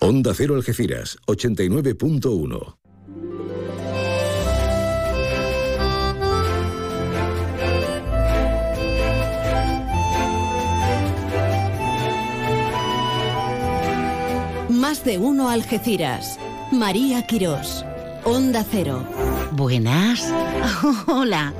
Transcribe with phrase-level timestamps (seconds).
[0.00, 2.76] Onda Cero Algeciras, 89.1.
[14.68, 16.38] Más de uno Algeciras.
[16.70, 17.84] María Quirós.
[18.24, 19.04] Onda Cero.
[19.50, 20.32] Buenas.
[21.08, 21.52] Hola.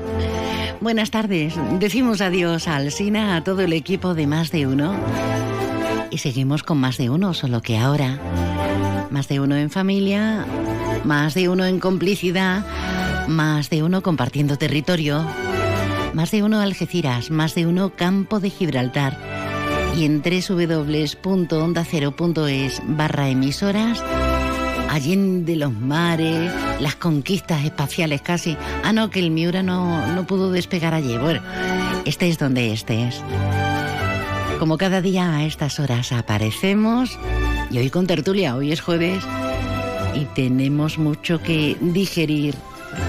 [0.81, 1.55] Buenas tardes.
[1.81, 4.95] Decimos adiós al Sina, a todo el equipo de Más de Uno.
[6.11, 8.19] Y seguimos con Más de Uno, solo que ahora.
[9.11, 10.47] Más de uno en familia,
[11.05, 12.65] más de uno en complicidad,
[13.27, 15.27] más de uno compartiendo territorio,
[16.13, 19.19] más de uno Algeciras, más de uno Campo de Gibraltar.
[19.97, 24.03] Y en www.ondacero.es barra emisoras
[24.99, 26.51] de los mares,
[26.81, 28.57] las conquistas espaciales casi.
[28.83, 31.21] Ah, no, que el Miura no, no pudo despegar ayer.
[31.21, 31.41] Bueno,
[32.05, 33.23] este es donde estés.
[34.59, 37.19] Como cada día a estas horas aparecemos,
[37.71, 39.23] y hoy con tertulia, hoy es jueves,
[40.15, 42.55] y tenemos mucho que digerir,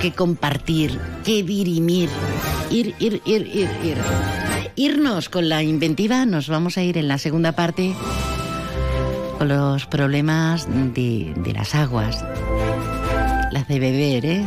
[0.02, 2.10] que compartir, que dirimir.
[2.70, 3.98] Ir, ir, ir, ir, ir.
[4.76, 7.94] Irnos con la inventiva, nos vamos a ir en la segunda parte
[9.46, 12.24] los problemas de, las aguas,
[13.52, 14.46] las de beber, ¿eh?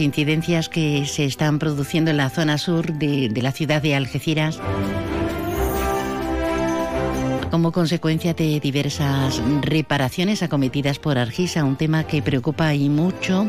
[0.00, 4.60] Incidencias que se están produciendo en la zona sur de, de la ciudad de Algeciras.
[7.50, 13.46] Como consecuencia de diversas reparaciones acometidas por Argisa, un tema que preocupa y mucho,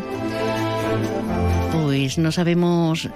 [1.73, 3.09] pues no sabemos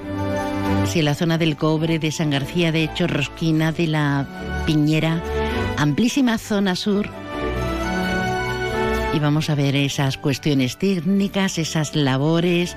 [0.86, 5.22] si la zona del cobre, de San García, de Chorrosquina, de la Piñera,
[5.78, 7.09] amplísima zona sur
[9.14, 12.75] y vamos a ver esas cuestiones técnicas, esas labores,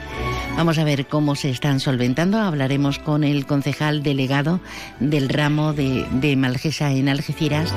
[0.56, 2.38] vamos a ver cómo se están solventando.
[2.38, 4.60] Hablaremos con el concejal delegado
[5.00, 7.72] del ramo de, Malgesa en Algeciras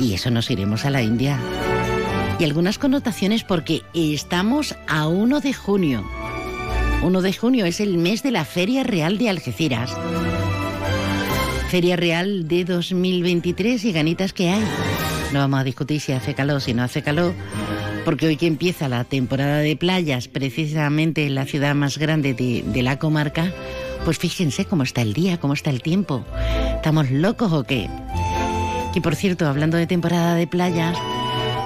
[0.00, 1.38] y eso nos iremos a la India.
[2.38, 6.04] Y algunas connotaciones porque estamos a 1 de junio.
[7.02, 9.96] 1 de junio es el mes de la Feria Real de Algeciras.
[11.70, 14.64] Feria Real de 2023 y ganitas que hay.
[15.32, 17.34] No vamos a discutir si hace calor, si no hace calor,
[18.06, 22.82] porque hoy que empieza la temporada de playas, precisamente en la ciudad más grande de,
[22.82, 23.52] la comarca,
[24.04, 26.24] pues fíjense cómo está el día, cómo está el tiempo.
[26.76, 27.90] ¿Estamos locos o qué?
[28.94, 30.96] Y por cierto, hablando de temporada de playas,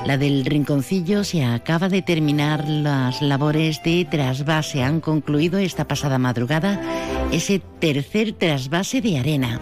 [0.07, 4.83] la del Rinconcillo se acaba de terminar las labores de trasvase.
[4.83, 6.81] Han concluido esta pasada madrugada
[7.33, 9.61] ese tercer trasvase de arena.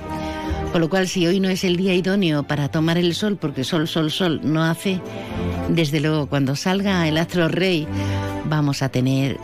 [0.70, 3.64] Con lo cual, si hoy no es el día idóneo para tomar el sol, porque
[3.64, 5.00] sol, sol, sol no hace,
[5.68, 7.86] desde luego cuando salga el astro rey
[8.46, 9.38] vamos a tener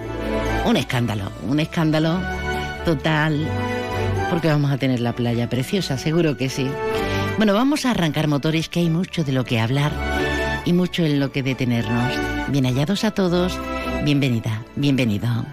[0.64, 2.18] un escándalo, un escándalo
[2.84, 3.46] total,
[4.30, 6.66] porque vamos a tener la playa preciosa, seguro que sí.
[7.36, 9.92] Bueno, vamos a arrancar motores, que hay mucho de lo que hablar
[10.64, 12.12] y mucho en lo que detenernos.
[12.48, 13.58] Bien hallados a todos,
[14.04, 15.44] bienvenida, bienvenido.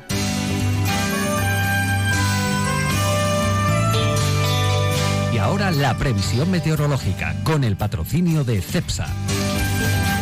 [5.42, 9.08] ahora la previsión meteorológica con el patrocinio de CEPSA.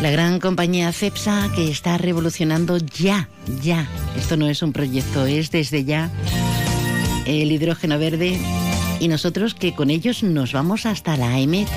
[0.02, 3.28] La gran compañía CEPSA que está revolucionando ya,
[3.62, 3.86] ya.
[4.18, 6.10] Esto no es un proyecto, es desde ya
[7.26, 8.40] el hidrógeno verde
[9.02, 11.68] y nosotros que con ellos nos vamos hasta la EMET.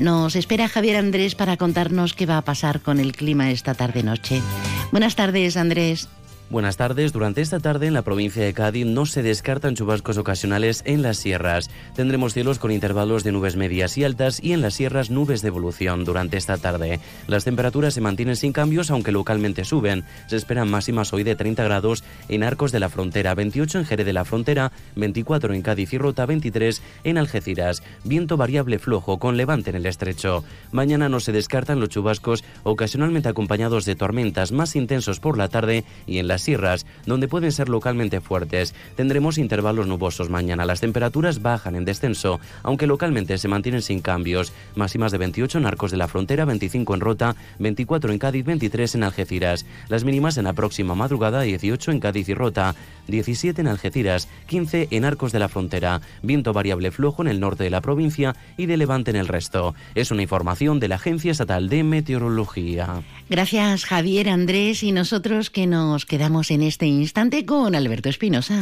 [0.00, 4.42] Nos espera Javier Andrés para contarnos qué va a pasar con el clima esta tarde-noche.
[4.90, 6.08] Buenas tardes, Andrés.
[6.50, 7.12] Buenas tardes.
[7.12, 11.16] Durante esta tarde en la provincia de Cádiz no se descartan chubascos ocasionales en las
[11.16, 11.70] sierras.
[11.94, 15.48] Tendremos cielos con intervalos de nubes medias y altas y en las sierras nubes de
[15.48, 16.98] evolución durante esta tarde.
[17.28, 20.02] Las temperaturas se mantienen sin cambios aunque localmente suben.
[20.26, 24.06] Se esperan máximas hoy de 30 grados en Arcos de la Frontera, 28 en Jerez
[24.06, 27.84] de la Frontera, 24 en Cádiz y Rota, 23 en Algeciras.
[28.02, 30.42] Viento variable flojo con levante en el estrecho.
[30.72, 35.84] Mañana no se descartan los chubascos ocasionalmente acompañados de tormentas más intensos por la tarde
[36.08, 38.74] y en las sierras, donde pueden ser localmente fuertes.
[38.96, 40.64] Tendremos intervalos nubosos mañana.
[40.64, 44.52] Las temperaturas bajan en descenso, aunque localmente se mantienen sin cambios.
[44.74, 48.94] Máximas de 28 en Arcos de la Frontera, 25 en Rota, 24 en Cádiz, 23
[48.94, 49.66] en Algeciras.
[49.88, 52.74] Las mínimas en la próxima madrugada, 18 en Cádiz y Rota,
[53.08, 56.00] 17 en Algeciras, 15 en Arcos de la Frontera.
[56.22, 59.74] Viento variable flojo en el norte de la provincia y de levante en el resto.
[59.94, 63.02] Es una información de la Agencia Estatal de Meteorología.
[63.28, 68.60] Gracias Javier Andrés y nosotros que nos quedamos en este instante con Alberto Espinosa.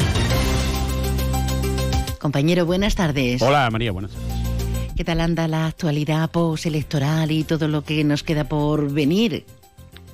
[2.19, 3.43] Compañero, buenas tardes.
[3.43, 4.95] Hola María, buenas tardes.
[4.97, 9.45] ¿Qué tal anda la actualidad postelectoral y todo lo que nos queda por venir?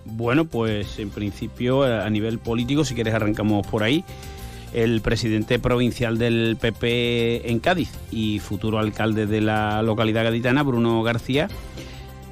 [0.05, 4.05] Bueno, pues en principio a nivel político, si quieres arrancamos por ahí.
[4.73, 11.05] El presidente provincial del PP en Cádiz y futuro alcalde de la localidad gaditana, Bruno
[11.05, 11.49] García,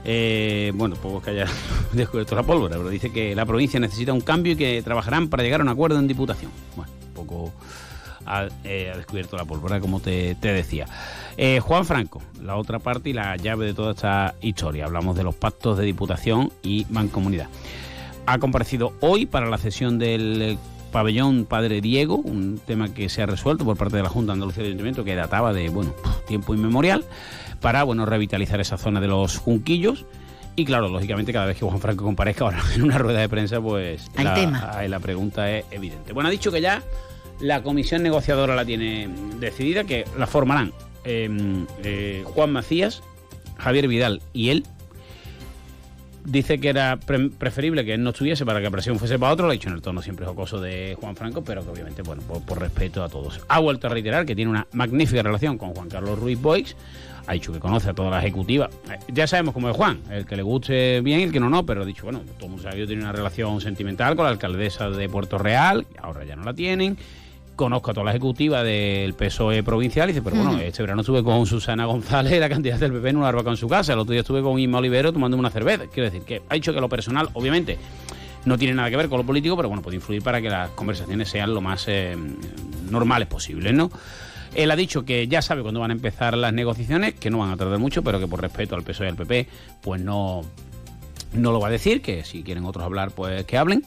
[0.04, 1.46] Eh, bueno, poco que haya
[1.92, 5.42] descubierto la pólvora, pero dice que la provincia necesita un cambio y que trabajarán para
[5.42, 6.50] llegar a un acuerdo en Diputación.
[6.76, 7.52] Bueno, poco
[8.26, 10.86] ha, eh, descubierto la pólvora, como te, decía.
[11.36, 14.86] Eh, Juan Franco, la otra parte y la llave de toda esta historia.
[14.86, 17.48] Hablamos de los pactos de Diputación y Mancomunidad.
[18.26, 20.58] Ha comparecido hoy para la sesión del
[20.92, 24.34] pabellón Padre Diego, un tema que se ha resuelto por parte de la Junta de
[24.34, 25.94] Andalucía de Ayuntamiento que databa de bueno
[26.28, 27.04] tiempo inmemorial
[27.62, 30.04] para bueno revitalizar esa zona de los Junquillos.
[30.54, 33.58] Y claro, lógicamente cada vez que Juan Franco comparezca ahora en una rueda de prensa,
[33.62, 36.12] pues la, la pregunta es evidente.
[36.12, 36.82] Bueno, ha dicho que ya
[37.40, 39.08] la comisión negociadora la tiene
[39.40, 40.72] decidida, que la formarán
[41.04, 43.02] em, eh, Juan Macías,
[43.56, 44.64] Javier Vidal y él
[46.24, 49.46] dice que era preferible que él no estuviese para que la presión fuese para otro,
[49.46, 52.22] lo ha dicho en el tono siempre jocoso de Juan Franco, pero que obviamente, bueno,
[52.22, 53.40] por, respeto a todos.
[53.48, 56.76] Ha vuelto a reiterar que tiene una magnífica relación con Juan Carlos Ruiz Boix,
[57.26, 58.68] ha dicho que conoce a toda la ejecutiva.
[58.90, 61.48] Eh, ya sabemos cómo es Juan, el que le guste bien y el que no,
[61.48, 64.24] no, pero ha dicho, bueno, todo el mundo sabe que tiene una relación sentimental con
[64.24, 66.96] la alcaldesa de Puerto Real, ahora ya no la tienen
[67.54, 71.22] conozco a toda la ejecutiva del PSOE provincial y dice, pero bueno, este verano estuve
[71.22, 74.12] con Susana González, la candidata del PP en una barbacoa en su casa, el otro
[74.12, 75.84] día estuve con Inma Olivero tomando una cerveza.
[75.86, 77.78] Quiero decir que ha dicho que lo personal, obviamente,
[78.44, 80.70] no tiene nada que ver con lo político, pero bueno, puede influir para que las
[80.70, 82.16] conversaciones sean lo más eh,
[82.90, 83.90] normales posibles, ¿no?
[84.54, 87.50] Él ha dicho que ya sabe cuándo van a empezar las negociaciones, que no van
[87.50, 89.48] a tardar mucho, pero que por respeto al PSOE y al PP,
[89.80, 90.42] pues no,
[91.32, 93.84] no lo va a decir, que si quieren otros hablar, pues que hablen.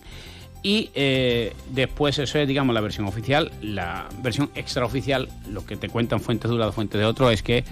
[0.63, 3.51] Y eh, después eso es, digamos, la versión oficial.
[3.61, 7.43] La versión extraoficial, lo que te cuentan fuentes de un lado, fuentes de otro, es
[7.43, 7.63] que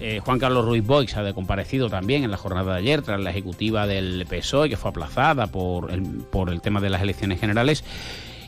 [0.00, 3.30] eh, Juan Carlos Ruiz Boix ha comparecido también en la jornada de ayer tras la
[3.30, 7.84] ejecutiva del PSOE, que fue aplazada por el, por el tema de las elecciones generales.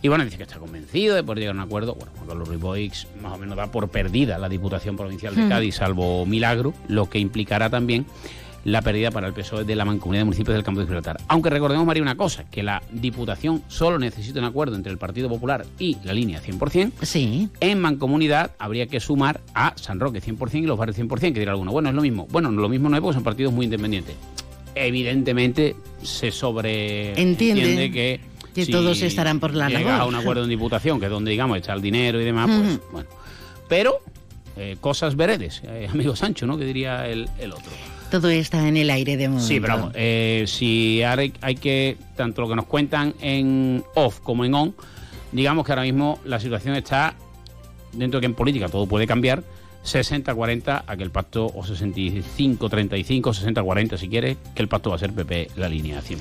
[0.03, 1.95] Y bueno, dice que está convencido de poder llegar a un acuerdo.
[1.95, 5.45] Bueno, Juan Carlos Ruiz Boix más o menos da por perdida la Diputación Provincial de
[5.45, 5.49] hmm.
[5.49, 8.05] Cádiz, salvo milagro, lo que implicará también
[8.65, 11.19] la pérdida para el PSOE de la mancomunidad de municipios del campo de Gibraltar.
[11.29, 15.29] Aunque recordemos, María, una cosa, que la Diputación solo necesita un acuerdo entre el Partido
[15.29, 16.93] Popular y la línea 100%.
[17.03, 17.49] Sí.
[17.61, 21.53] En mancomunidad habría que sumar a San Roque 100% y los barrios 100%, que dirá
[21.53, 22.27] alguno, bueno, es lo mismo.
[22.31, 24.17] Bueno, lo mismo no es porque son partidos muy independientes.
[24.75, 30.51] Evidentemente se sobre entiende que que todos estarán por la llega a un acuerdo en
[30.51, 33.09] diputación, que es donde, digamos, está el dinero y demás, pues, bueno.
[33.69, 33.99] Pero,
[34.57, 36.59] eh, cosas veredes, eh, amigo Sancho, ¿no?
[36.59, 37.73] Que diría el, el otro.
[38.11, 39.49] Todo está en el aire de momento.
[39.49, 44.45] Sí, pero eh, si hay, hay que, tanto lo que nos cuentan en off como
[44.45, 44.75] en on,
[45.33, 47.15] digamos que ahora mismo la situación está
[47.93, 49.43] dentro de que en política todo puede cambiar
[49.85, 54.99] 60-40 a que el pacto, o 65-35, 60-40 si quiere, que el pacto va a
[54.99, 56.19] ser PP la línea 100%.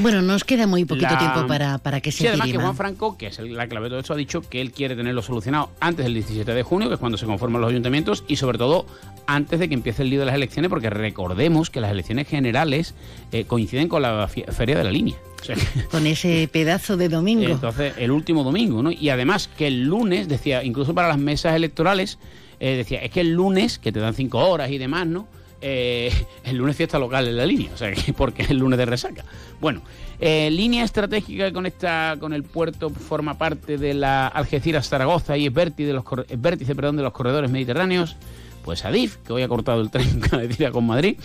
[0.00, 3.16] Bueno, nos queda muy poquito tiempo para, para que se Sí, además que Juan Franco,
[3.16, 6.04] que es la clave de todo esto, ha dicho que él quiere tenerlo solucionado antes
[6.04, 8.86] del 17 de junio, que es cuando se conforman los ayuntamientos, y sobre todo
[9.26, 12.94] antes de que empiece el lío de las elecciones, porque recordemos que las elecciones generales
[13.32, 15.16] eh, coinciden con la feria de la línea.
[15.90, 17.44] con ese pedazo de domingo.
[17.44, 18.90] Entonces, el último domingo, ¿no?
[18.90, 22.18] Y además que el lunes, decía, incluso para las mesas electorales,
[22.64, 25.28] eh, decía, es que el lunes, que te dan cinco horas y demás, ¿no?
[25.60, 26.10] Eh,
[26.44, 28.86] el lunes fiesta local en la línea, o sea, que porque es el lunes de
[28.86, 29.22] resaca.
[29.60, 29.82] Bueno,
[30.18, 35.52] eh, línea estratégica que conecta con el puerto forma parte de la Algeciras-Zaragoza y es
[35.52, 36.04] vértice de, los,
[36.38, 38.16] vértice, perdón, de los corredores mediterráneos.
[38.64, 40.22] Pues Adif, que hoy ha cortado el tren
[40.72, 41.18] con Madrid,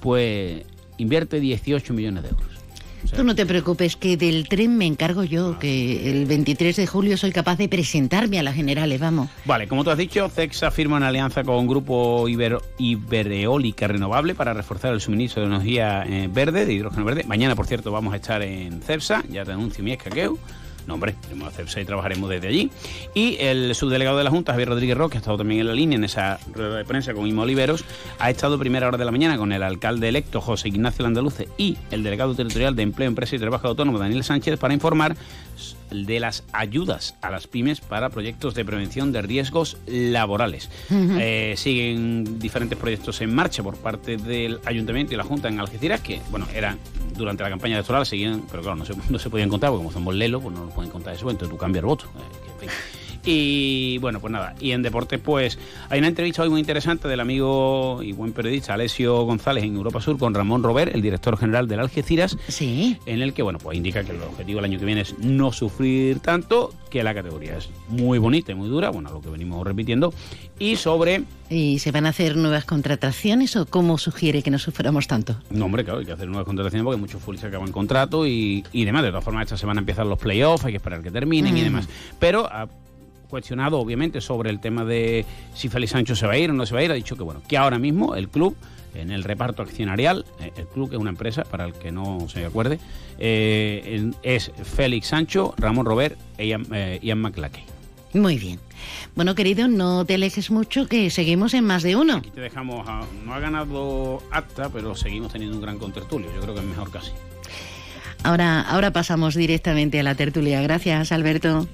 [0.00, 0.62] pues
[0.98, 2.55] invierte 18 millones de euros.
[3.14, 7.16] Tú no te preocupes, que del tren me encargo yo, que el 23 de julio
[7.16, 9.28] soy capaz de presentarme a la Generales, vamos.
[9.44, 14.54] Vale, como tú has dicho, CEXA firma una alianza con un Grupo Ibereólica Renovable para
[14.54, 17.24] reforzar el suministro de energía eh, verde, de hidrógeno verde.
[17.24, 20.38] Mañana, por cierto, vamos a estar en CEPSA, ya te anuncio mi escaqueo.
[20.86, 22.70] No, hombre, tenemos CEPSA y trabajaremos desde allí.
[23.14, 25.96] Y el subdelegado de la Junta, Javier Rodríguez Roque, ha estado también en la línea
[25.96, 27.84] en esa rueda de prensa con Imo Oliveros,
[28.18, 31.76] ha estado primera hora de la mañana con el alcalde electo José Ignacio Landaluce y
[31.90, 35.16] el delegado territorial de Empleo, Empresa y Trabajo Autónomo Daniel Sánchez para informar
[35.90, 40.70] de las ayudas a las pymes para proyectos de prevención de riesgos laborales.
[40.90, 46.00] Eh, siguen diferentes proyectos en marcha por parte del Ayuntamiento y la Junta en Algeciras,
[46.00, 46.78] que, bueno, eran
[47.16, 49.92] durante la campaña electoral, seguían, pero claro, no se, no se podían contar, porque como
[49.92, 52.06] somos lelo, pues no nos pueden contar eso, entonces tú cambias el voto.
[52.62, 52.66] Eh,
[53.26, 57.20] y bueno, pues nada, y en deporte pues hay una entrevista hoy muy interesante del
[57.20, 61.68] amigo y buen periodista Alessio González en Europa Sur con Ramón Robert, el director general
[61.68, 62.96] del Algeciras, sí.
[63.06, 65.52] en el que bueno, pues indica que el objetivo del año que viene es no
[65.52, 69.66] sufrir tanto, que la categoría es muy bonita y muy dura, bueno, lo que venimos
[69.66, 70.14] repitiendo,
[70.58, 71.24] y sobre...
[71.48, 75.36] ¿Y se van a hacer nuevas contrataciones o cómo sugiere que no suframos tanto?
[75.50, 78.84] No, hombre, claro, hay que hacer nuevas contrataciones porque muchos se acaban contrato y, y
[78.84, 79.02] demás.
[79.02, 81.64] De todas formas, esta semana empiezan los playoffs, hay que esperar que terminen y mm.
[81.64, 81.88] demás.
[82.18, 82.48] Pero
[83.28, 86.64] cuestionado obviamente sobre el tema de si Félix Sancho se va a ir o no
[86.66, 88.56] se va a ir, ha dicho que bueno, que ahora mismo el club
[88.94, 92.26] en el reparto accionarial, eh, el club que es una empresa, para el que no
[92.30, 92.78] se acuerde,
[93.18, 97.20] eh, es Félix Sancho, Ramón Robert e Ian, eh, Ian.
[98.14, 98.58] Muy bien.
[99.14, 102.16] Bueno, querido, no te alejes mucho, que seguimos en más de uno.
[102.16, 106.28] Aquí te dejamos, a- no ha ganado acta, pero seguimos teniendo un gran contertulio.
[106.34, 107.10] Yo creo que es mejor casi.
[108.22, 110.62] Ahora, ahora pasamos directamente a la tertulia.
[110.62, 111.68] Gracias, Alberto.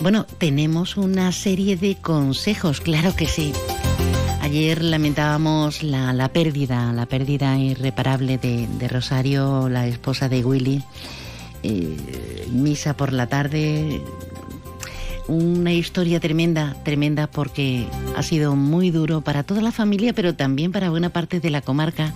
[0.00, 3.52] Bueno, tenemos una serie de consejos, claro que sí.
[4.40, 10.82] Ayer lamentábamos la, la pérdida, la pérdida irreparable de, de Rosario, la esposa de Willy.
[11.62, 14.00] Eh, misa por la tarde,
[15.28, 20.72] una historia tremenda, tremenda porque ha sido muy duro para toda la familia, pero también
[20.72, 22.14] para buena parte de la comarca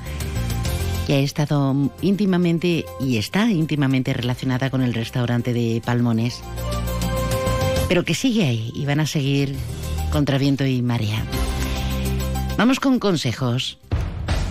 [1.06, 6.40] que ha estado íntimamente y está íntimamente relacionada con el restaurante de Palmones.
[7.88, 9.54] Pero que sigue ahí y van a seguir
[10.10, 11.24] contra viento y marea.
[12.56, 13.78] Vamos con consejos.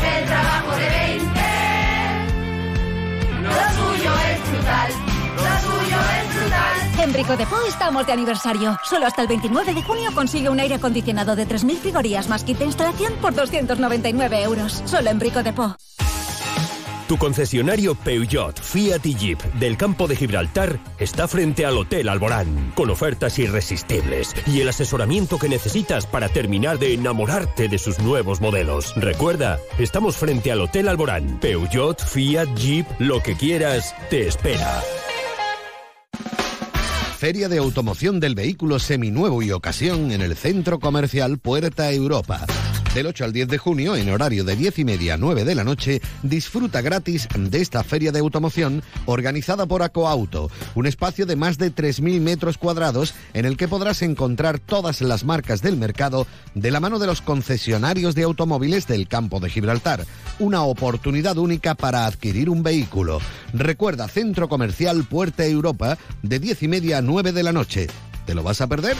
[0.00, 1.40] el trabajo de 20.
[3.42, 4.90] Lo suyo es brutal,
[5.36, 7.02] lo suyo es brutal.
[7.02, 8.78] En Brico de Po estamos de aniversario.
[8.84, 12.58] Solo hasta el 29 de junio consigue un aire acondicionado de 3.000 frigorías más kit
[12.58, 14.82] de instalación por 299 euros.
[14.86, 15.76] Solo en Brico de Po.
[17.12, 22.72] Tu concesionario Peugeot, Fiat y Jeep del campo de Gibraltar está frente al Hotel Alborán,
[22.74, 28.40] con ofertas irresistibles y el asesoramiento que necesitas para terminar de enamorarte de sus nuevos
[28.40, 28.94] modelos.
[28.96, 31.38] Recuerda, estamos frente al Hotel Alborán.
[31.38, 34.82] Peugeot, Fiat, Jeep, lo que quieras, te espera.
[37.18, 42.46] Feria de Automoción del Vehículo Seminuevo y Ocasión en el Centro Comercial Puerta Europa.
[42.94, 45.54] Del 8 al 10 de junio, en horario de 10 y media a 9 de
[45.54, 51.34] la noche, disfruta gratis de esta feria de automoción organizada por Acoauto, un espacio de
[51.34, 56.26] más de 3.000 metros cuadrados en el que podrás encontrar todas las marcas del mercado
[56.54, 60.04] de la mano de los concesionarios de automóviles del campo de Gibraltar.
[60.38, 63.20] Una oportunidad única para adquirir un vehículo.
[63.54, 67.86] Recuerda, Centro Comercial Puerta Europa, de 10 y media a 9 de la noche.
[68.26, 68.98] ¿Te lo vas a perder?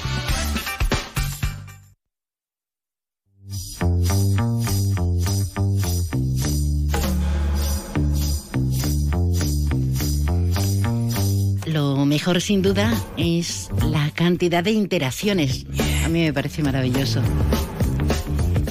[11.66, 15.64] Lo mejor sin duda es la cantidad de interacciones.
[16.04, 17.22] A mí me parece maravilloso.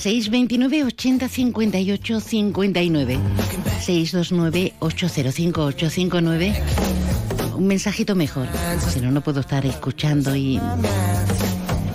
[0.01, 3.19] 629 80 58 59
[3.81, 6.53] 629 805 859
[7.55, 8.47] Un mensajito mejor.
[8.91, 10.59] Si no, no puedo estar escuchando y...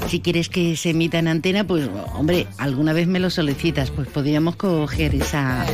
[0.08, 4.08] Si quieres que se emita en antena, pues hombre, alguna vez me lo solicitas, pues
[4.08, 5.66] podríamos coger esa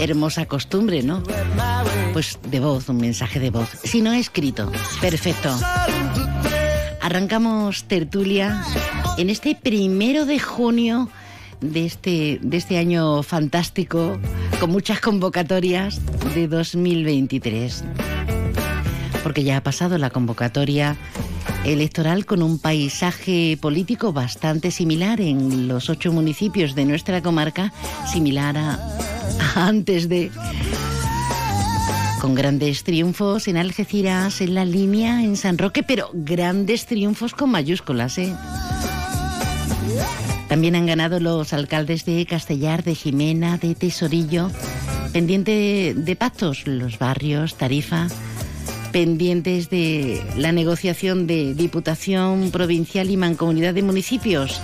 [0.00, 1.22] hermosa costumbre, ¿no?
[2.12, 3.68] Pues de voz, un mensaje de voz.
[3.84, 5.56] Si no escrito, perfecto.
[7.00, 8.64] Arrancamos tertulia
[9.18, 11.08] en este primero de junio
[11.60, 14.18] de este, de este año fantástico,
[14.60, 16.00] con muchas convocatorias
[16.34, 17.84] de 2023.
[19.22, 20.96] Porque ya ha pasado la convocatoria
[21.64, 27.72] electoral con un paisaje político bastante similar en los ocho municipios de nuestra comarca,
[28.10, 28.78] similar a,
[29.54, 30.30] antes de
[32.20, 37.50] con grandes triunfos en Algeciras, en la línea, en San Roque, pero grandes triunfos con
[37.50, 38.34] mayúsculas, ¿eh?
[40.48, 44.50] También han ganado los alcaldes de Castellar, de Jimena, de Tesorillo,
[45.12, 48.08] pendiente de pactos, los barrios, Tarifa,
[48.92, 54.60] pendientes de la negociación de Diputación Provincial y Mancomunidad de Municipios.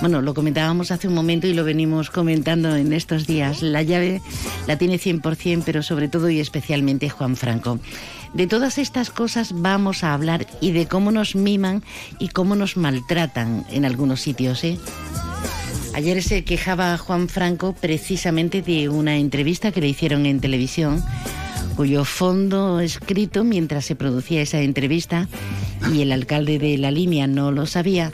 [0.00, 3.62] Bueno, lo comentábamos hace un momento y lo venimos comentando en estos días.
[3.62, 4.22] La llave
[4.66, 7.80] la tiene 100%, pero sobre todo y especialmente Juan Franco.
[8.34, 11.82] De todas estas cosas vamos a hablar y de cómo nos miman
[12.18, 14.62] y cómo nos maltratan en algunos sitios.
[14.64, 14.78] ¿eh?
[15.94, 21.02] Ayer se quejaba Juan Franco precisamente de una entrevista que le hicieron en televisión
[21.78, 25.28] cuyo fondo escrito mientras se producía esa entrevista
[25.94, 28.10] y el alcalde de la línea no lo sabía,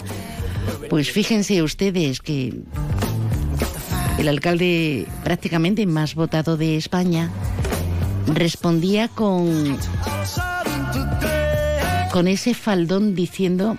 [0.90, 2.52] pues fíjense ustedes que
[4.18, 7.30] el alcalde prácticamente más votado de España
[8.26, 9.78] respondía con
[12.12, 13.78] con ese faldón diciendo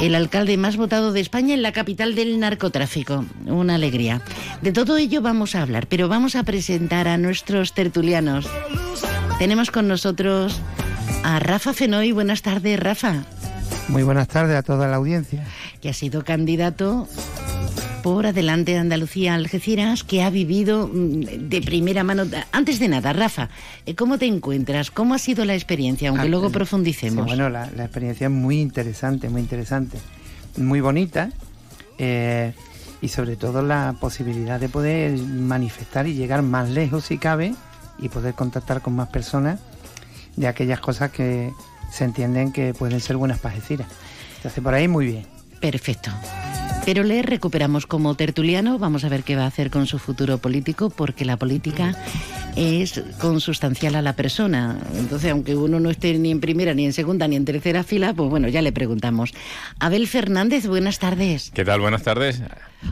[0.00, 3.24] el alcalde más votado de España en la capital del narcotráfico.
[3.46, 4.22] Una alegría.
[4.62, 8.48] De todo ello vamos a hablar, pero vamos a presentar a nuestros tertulianos.
[9.38, 10.60] Tenemos con nosotros
[11.22, 12.12] a Rafa Fenoy.
[12.12, 13.24] Buenas tardes, Rafa.
[13.88, 15.44] Muy buenas tardes a toda la audiencia.
[15.82, 17.06] Que ha sido candidato
[18.02, 22.24] por Adelante Andalucía Algeciras, que ha vivido mm, de primera mano.
[22.52, 23.50] Antes de nada, Rafa,
[23.86, 24.90] eh, ¿cómo te encuentras?
[24.90, 26.08] ¿Cómo ha sido la experiencia?
[26.10, 27.26] Aunque Ah, luego sí, profundicemos.
[27.26, 29.98] bueno, la, la experiencia es muy interesante, muy interesante.
[30.56, 31.30] Muy bonita.
[31.98, 32.52] eh,
[33.02, 37.54] y sobre todo la posibilidad de poder manifestar y llegar más lejos si cabe
[37.98, 39.58] y poder contactar con más personas
[40.36, 41.50] de aquellas cosas que
[41.90, 43.88] se entienden que pueden ser buenas para Algeciras.
[44.36, 45.26] Entonces por ahí muy bien.
[45.60, 46.10] Perfecto.
[46.84, 48.78] Pero le recuperamos como tertuliano.
[48.78, 51.94] Vamos a ver qué va a hacer con su futuro político, porque la política
[52.56, 54.78] es consustancial a la persona.
[54.96, 58.12] Entonces, aunque uno no esté ni en primera, ni en segunda, ni en tercera fila,
[58.14, 59.32] pues bueno, ya le preguntamos.
[59.78, 61.50] Abel Fernández, buenas tardes.
[61.54, 61.80] ¿Qué tal?
[61.80, 62.42] Buenas tardes.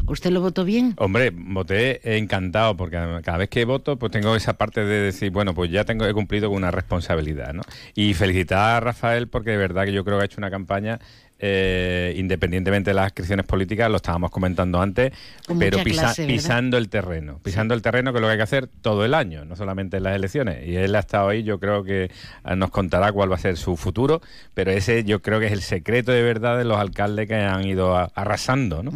[0.06, 0.94] ¿Usted lo votó bien?
[0.98, 5.54] Hombre, voté encantado porque cada vez que voto pues tengo esa parte de decir, bueno,
[5.54, 7.62] pues ya tengo he cumplido con una responsabilidad, ¿no?
[7.94, 10.98] Y felicitar a Rafael porque de verdad que yo creo que ha hecho una campaña
[11.38, 15.12] eh, independientemente de las inscripciones políticas, lo estábamos comentando antes,
[15.46, 15.78] Con pero
[16.26, 19.14] pisando el terreno, pisando el terreno que es lo que hay que hacer todo el
[19.14, 20.66] año, no solamente en las elecciones.
[20.66, 23.56] Y él ha estado ahí, yo creo que eh, nos contará cuál va a ser
[23.56, 24.20] su futuro,
[24.54, 27.64] pero ese yo creo que es el secreto de verdad de los alcaldes que han
[27.66, 28.90] ido a- arrasando, ¿no?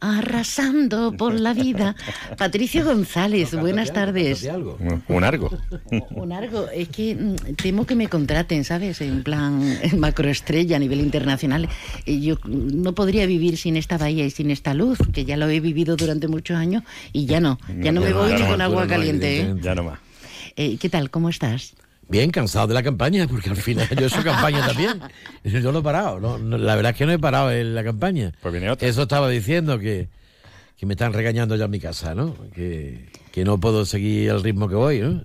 [0.00, 1.94] Arrasando por la vida.
[2.38, 4.42] Patricio González, buenas tardes.
[4.80, 5.50] Un- Un argo.
[6.10, 9.00] Un algo, es que mm, temo que me contraten, ¿sabes?
[9.02, 11.68] En plan macroestrella a nivel internacional.
[12.06, 15.48] Yo mm, no podría vivir sin esta bahía y sin esta luz, que ya lo
[15.48, 17.58] he vivido durante muchos años y ya no.
[17.80, 19.40] Ya no me voy ni con agua caliente.
[19.42, 19.54] ¿eh?
[19.60, 19.98] Ya no más.
[20.56, 21.10] Eh, ¿Qué tal?
[21.10, 21.74] ¿Cómo estás?
[22.10, 25.00] Bien, cansado de la campaña, porque al final yo he hecho campaña también.
[25.44, 27.84] Yo no he parado, no, no, la verdad es que no he parado en la
[27.84, 28.32] campaña.
[28.42, 28.88] Pues viene otra.
[28.88, 30.08] Eso estaba diciendo que,
[30.76, 32.34] que me están regañando ya en mi casa, ¿no?
[32.54, 35.24] Que, que no puedo seguir el ritmo que voy, ¿no?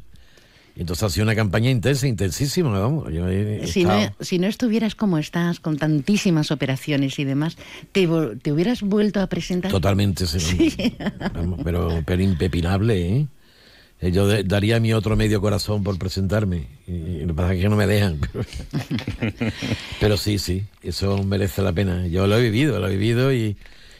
[0.75, 3.11] Y entonces ha sido una campaña intensa, intensísima, vamos.
[3.11, 7.57] Yo he Si no, si no estuvieras como estás, con tantísimas operaciones y demás,
[7.93, 8.07] ¿te,
[8.41, 9.71] te hubieras vuelto a presentar?
[9.71, 10.73] Totalmente, sí.
[11.33, 13.27] Vamos, pero, pero impepinable, ¿eh?
[14.01, 16.67] Eh, Yo daría mi otro medio corazón por presentarme.
[16.87, 18.19] Y, lo que pasa es que no me dejan.
[19.99, 22.07] Pero sí, sí, eso merece la pena.
[22.07, 23.57] Yo lo he vivido, lo he vivido y,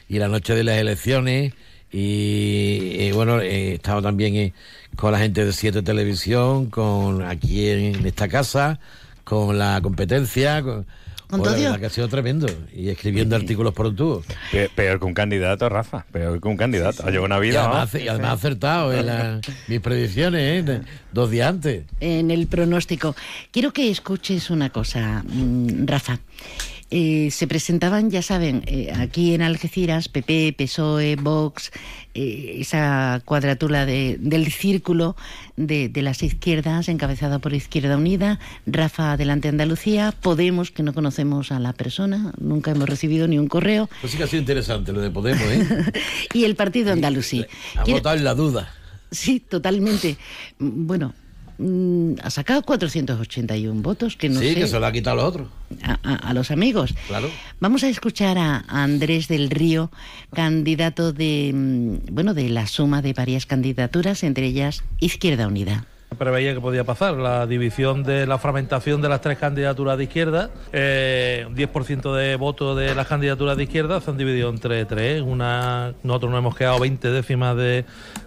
[0.08, 1.54] y la noche de las elecciones.
[1.92, 4.52] Y, bueno, he estado también eh,
[4.96, 8.80] con la gente de Siete Televisión, con aquí en esta casa,
[9.24, 10.62] con la competencia.
[11.30, 12.46] Verdad que ha sido tremendo.
[12.74, 14.22] Y escribiendo artículos por un tubo.
[14.52, 16.04] Pe- Peor que un candidato, Rafa.
[16.12, 17.02] Peor que un candidato.
[17.04, 17.60] Ha llevado una Y vida.
[17.64, 18.04] además, vamos.
[18.06, 20.80] y además acertado en la- mis predicciones, ¿eh?
[21.12, 21.84] Dos días antes.
[22.00, 23.16] en el pronóstico.
[23.50, 26.18] Quiero que escuches una cosa, mm, Rafa.
[26.90, 31.72] Eh, se presentaban, ya saben, eh, aquí en Algeciras, PP, PSOE, Vox,
[32.14, 35.16] eh, esa cuadratura de- del círculo
[35.56, 41.50] de, de las izquierdas, encabezada por Izquierda Unida, Rafa Adelante Andalucía, Podemos, que no conocemos
[41.50, 44.92] a la persona, nunca hemos recibido ni un correo, Pues sí que ha sido interesante
[44.92, 45.66] lo de Podemos, ¿eh?
[46.34, 47.44] y el Partido Andalusí.
[47.74, 48.72] Ha votado en la duda.
[49.10, 50.16] Sí, totalmente.
[50.60, 51.14] Bueno,
[51.58, 55.22] mm, ha sacado 481 votos, que no sí, sé, que se lo ha quitado a
[55.22, 55.48] los otros.
[55.82, 56.94] a, a- a los amigos.
[57.08, 57.28] Claro.
[57.60, 59.90] Vamos a escuchar a, a Andrés del Río,
[60.34, 65.86] candidato de, mm, bueno, de la suma de varias candidaturas, entre ellas Izquierda Unida.
[66.18, 70.50] Preveía que podía pasar, la división de la fragmentación de las tres candidaturas de izquierda,
[70.72, 75.22] eh, un 10% de votos de las candidaturas de izquierda se han dividido entre tres,
[75.22, 77.84] una, nosotros nos hemos quedado 20 décimas de,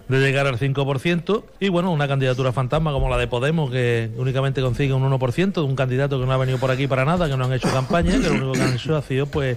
[0.08, 4.60] de llegar al 5%, y bueno, una candidatura fantasma como la de Podemos, que únicamente
[4.60, 7.44] consigue un 1%, un candidato que no ha venido por aquí para nada, que no
[7.44, 9.56] han hecho campaña, que lo único que han hecho ha sido pues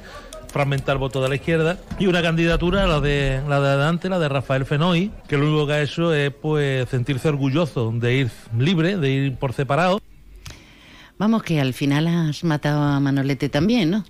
[0.54, 4.30] fragmentar votos de la izquierda y una candidatura la de la de adelante la de
[4.30, 8.96] Rafael Fenoy que lo único que ha hecho es pues sentirse orgulloso de ir libre
[8.98, 10.00] de ir por separado
[11.18, 14.04] Vamos, que al final has matado a Manolete también, ¿no?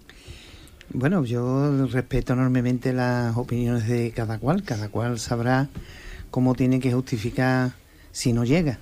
[0.93, 4.63] Bueno, yo respeto enormemente las opiniones de cada cual.
[4.63, 5.67] Cada cual sabrá
[6.32, 7.71] cómo tiene que justificar
[8.12, 8.79] si no llega.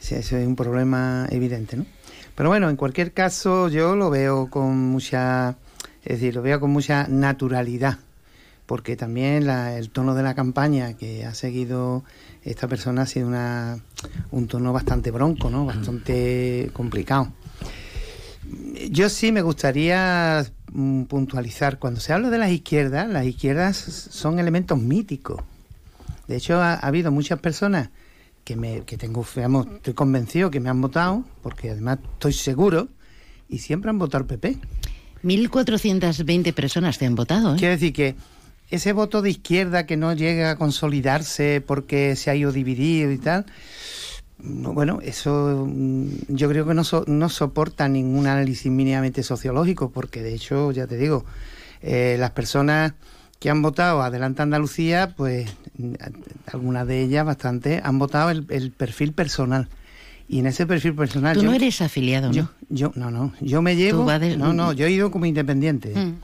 [0.00, 1.86] Eso es un problema evidente, ¿no?
[2.34, 5.56] Pero bueno, en cualquier caso, yo lo veo con mucha,
[6.08, 7.98] es decir, lo veo con mucha naturalidad,
[8.64, 12.02] porque también la- el tono de la campaña que ha seguido
[12.44, 13.78] esta persona ha sido una,
[14.30, 15.66] un tono bastante bronco, ¿no?
[15.66, 17.30] Bastante complicado.
[18.90, 24.38] Yo sí me gustaría mm, puntualizar, cuando se habla de las izquierdas, las izquierdas son
[24.38, 25.42] elementos míticos.
[26.26, 27.90] De hecho, ha, ha habido muchas personas
[28.44, 32.88] que, me, que tengo, digamos, estoy convencido que me han votado, porque además estoy seguro,
[33.50, 34.58] y siempre han votado al PP.
[35.22, 37.54] 1.420 personas te han votado.
[37.54, 37.58] ¿eh?
[37.58, 38.14] Quiero decir que
[38.70, 43.18] ese voto de izquierda que no llega a consolidarse porque se ha ido dividido y
[43.18, 43.46] tal,
[44.38, 49.90] no, bueno, eso mm, yo creo que no, so- no soporta ningún análisis mínimamente sociológico,
[49.90, 51.24] porque de hecho, ya te digo,
[51.82, 52.92] eh, las personas
[53.40, 55.94] que han votado Adelante Andalucía, pues mm,
[56.52, 59.68] algunas de ellas, bastante, han votado el perfil personal.
[60.28, 61.34] Y en ese perfil personal...
[61.34, 62.34] Tú yo- no eres afiliado, ¿no?
[62.34, 64.04] yo, yo, no, no, yo me llevo...
[64.18, 65.94] De- No, no, yo he ido como independiente.
[65.94, 66.16] Mm.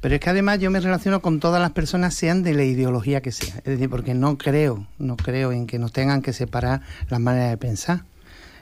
[0.00, 3.22] Pero es que además yo me relaciono con todas las personas, sean de la ideología
[3.22, 3.54] que sea.
[3.58, 7.50] Es decir, porque no creo, no creo en que nos tengan que separar las maneras
[7.50, 8.04] de pensar.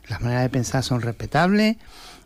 [0.08, 1.78] Las maneras de pensar son respetables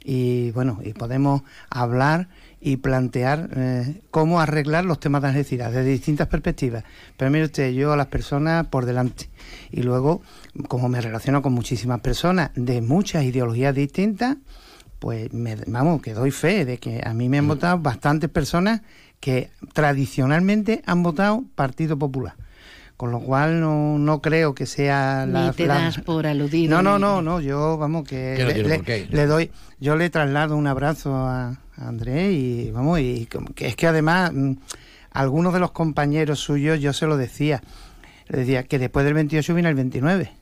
[0.05, 2.29] y bueno, y podemos hablar
[2.61, 6.85] y plantear eh, cómo arreglar los temas de necesidad desde distintas perspectivas.
[7.17, 9.29] Pero mire usted, yo a las personas por delante.
[9.71, 10.23] Y luego,
[10.69, 14.37] como me relaciono con muchísimas personas de muchas ideologías distintas,
[14.99, 18.81] pues me, vamos, que doy fe de que a mí me han votado bastantes personas
[19.21, 22.35] que tradicionalmente han votado Partido Popular.
[22.97, 25.49] Con lo cual no, no creo que sea la...
[25.49, 26.75] Ni te la- das por aludido.
[26.75, 29.07] no, no, no, no, yo vamos que le, tiene le- por qué.
[29.11, 33.67] le doy, yo le traslado un abrazo a, a Andrés y vamos, y como que
[33.67, 34.53] es que además mm,
[35.11, 37.63] algunos de los compañeros suyos yo se lo decía,
[38.29, 40.33] le decía que después del 28 viene el 29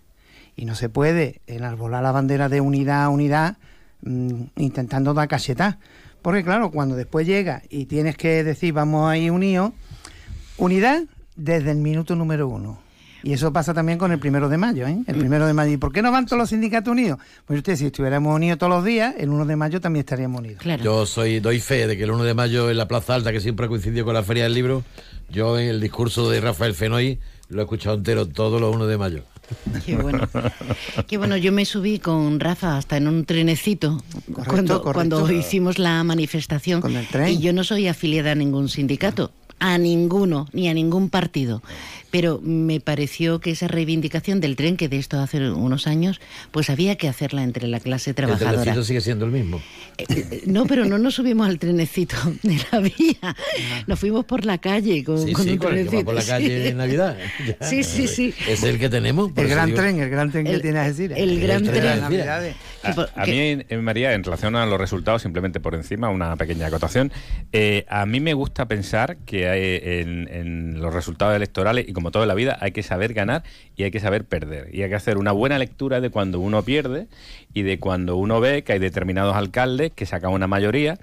[0.55, 3.57] y no se puede enarbolar la bandera de unidad, unidad,
[4.03, 5.77] mm, intentando dar cachetas.
[6.23, 9.73] Porque claro, cuando después llega y tienes que decir vamos a ir unidos,
[10.57, 11.03] unidad
[11.37, 12.81] desde el minuto número uno.
[13.25, 14.99] Y eso pasa también con el primero de mayo, ¿eh?
[15.07, 15.73] El primero de mayo.
[15.73, 17.18] ¿Y por qué no van todos los sindicatos unidos?
[17.47, 20.62] Pues usted, si estuviéramos unidos todos los días, el 1 de mayo también estaríamos unidos.
[20.83, 23.40] Yo soy doy fe de que el 1 de mayo en la Plaza Alta, que
[23.40, 24.85] siempre coincidió con la Feria del Libro,
[25.31, 27.18] yo en el discurso de Rafael Fenoy
[27.49, 29.23] lo he escuchado entero todos los 1 de mayo.
[29.87, 30.29] Qué bueno.
[31.07, 34.92] Que bueno, yo me subí con Rafa hasta en un trenecito cuando, correcto.
[34.92, 36.83] cuando hicimos la manifestación.
[37.11, 37.29] tren.
[37.29, 41.62] Y yo no soy afiliada a ningún sindicato, a ninguno, ni a ningún partido.
[42.11, 46.21] Pero me pareció que esa reivindicación del tren, que de esto hace unos años,
[46.53, 48.61] pues había que hacerla entre la clase El trabajadora.
[48.62, 49.61] telecito sigue siendo el mismo.
[49.99, 52.14] Eh, No, pero no nos subimos al trenecito
[52.45, 53.37] de la vía.
[53.88, 56.05] Nos fuimos por la calle con, Sí, con sí, un el que trenecito.
[56.05, 56.69] por la calle sí.
[56.69, 57.17] en Navidad.
[57.61, 57.67] Ya.
[57.67, 58.33] Sí, sí, sí.
[58.49, 59.33] Es el que tenemos.
[59.33, 61.19] por El gran digo- tren, el gran tren que El- tiene Algeciras.
[61.19, 62.55] el gran tren tren.
[62.85, 63.33] A, a mí,
[63.69, 67.11] eh, María, en relación a los resultados, simplemente por encima, una pequeña acotación.
[67.53, 72.23] Eh, a mí me gusta pensar que hay en, los resultados electorales, y como todo
[72.25, 73.43] en la vida, hay que saber ganar
[73.77, 74.75] y hay que saber perder.
[74.75, 77.07] Y hay que hacer una buena lectura de cuando uno pierde
[77.53, 80.99] y de cuando uno ve que hay determinados alcaldes que sacan una mayoría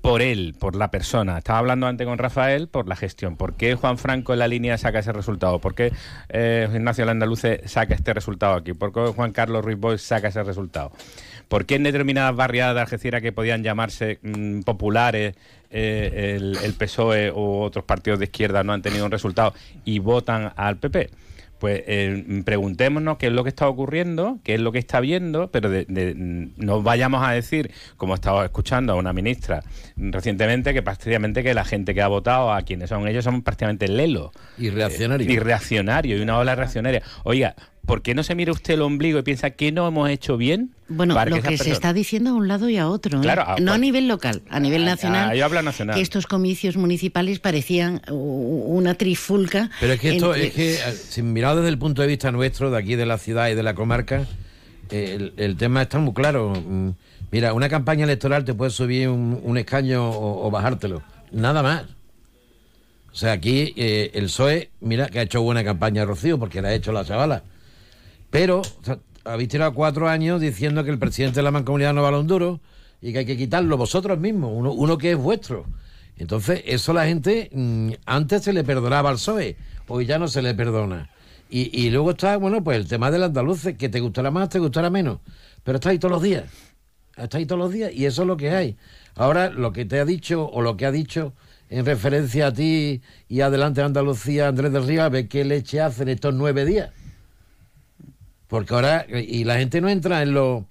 [0.00, 1.38] por él, por la persona.
[1.38, 3.36] Estaba hablando antes con Rafael por la gestión.
[3.36, 5.60] ¿Por qué Juan Franco en la línea saca ese resultado?
[5.60, 5.92] ¿Por qué
[6.28, 8.72] eh, Ignacio Landaluce saca este resultado aquí?
[8.72, 10.92] ¿Por qué Juan Carlos Ruiz Boix saca ese resultado?
[11.48, 15.34] ¿Por qué en determinadas barriadas de Algeciras que podían llamarse mm, populares
[15.70, 19.54] eh, el, el PSOE u otros partidos de izquierda no han tenido un resultado
[19.84, 21.10] y votan al PP?
[21.58, 25.50] Pues eh, preguntémonos qué es lo que está ocurriendo, qué es lo que está viendo,
[25.50, 29.64] pero de- de- no vayamos a decir, como estaba escuchando a una ministra
[29.96, 33.88] recientemente, que prácticamente que la gente que ha votado a quienes son ellos son prácticamente
[33.88, 34.30] lelos.
[34.56, 35.28] Y reaccionarios.
[35.28, 37.02] Eh, y reaccionarios, y una ola reaccionaria.
[37.24, 37.56] Oiga,
[37.88, 40.70] ¿por qué no se mira usted el ombligo y piensa que no hemos hecho bien?
[40.88, 43.18] Bueno, para lo que se está diciendo a un lado y a otro.
[43.18, 43.22] ¿eh?
[43.22, 45.30] Claro, no a nivel local, a nivel Ah, nacional.
[45.30, 45.96] ah, yo hablo nacional.
[45.96, 49.70] Que estos comicios municipales parecían una trifulca.
[49.80, 52.30] Pero es que esto, entre- es que, eh, si mirado desde el punto de vista
[52.30, 54.26] nuestro, de aquí de la ciudad y de la comarca,
[54.90, 56.52] el, el tema está muy claro.
[56.54, 56.90] Mm,
[57.30, 61.02] Mira, una campaña electoral te puede subir un, un escaño o, o bajártelo.
[61.32, 61.82] Nada más.
[63.12, 66.68] O sea, aquí eh, el PSOE, mira que ha hecho buena campaña Rocío, porque la
[66.68, 67.42] ha hecho la chavala.
[68.30, 72.02] Pero o sea, habéis tirado cuatro años diciendo que el presidente de la mancomunidad no
[72.02, 72.60] vale un duro
[73.00, 75.66] y que hay que quitarlo vosotros mismos, uno, uno que es vuestro.
[76.16, 80.42] Entonces, eso la gente mm, antes se le perdonaba al PSOE, hoy ya no se
[80.42, 81.10] le perdona.
[81.50, 84.90] Y, luego está, bueno, pues el tema del andaluz, que te gustará más, te gustará
[84.90, 85.20] menos,
[85.64, 86.44] pero está ahí todos los días.
[87.16, 88.76] Está ahí todos los días y eso es lo que hay.
[89.14, 91.32] Ahora, lo que te ha dicho o lo que ha dicho
[91.70, 96.08] en referencia a ti y adelante Andalucía, Andrés del Río, a ver qué leche hacen
[96.08, 96.90] estos nueve días.
[98.48, 100.66] Porque ahora, y la gente no entra en lo,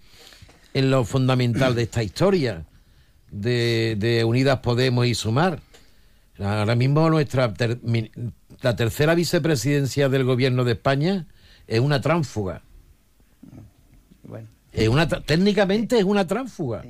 [0.73, 2.65] en lo fundamental de esta historia
[3.31, 5.61] de, de Unidas Podemos y Sumar.
[6.39, 8.11] Ahora mismo nuestra ter- mi-
[8.61, 11.27] la tercera vicepresidencia del gobierno de España
[11.67, 12.61] es una tránfuga.
[14.23, 14.47] Bueno.
[14.73, 16.83] Es una, tra- técnicamente es una tránfuga.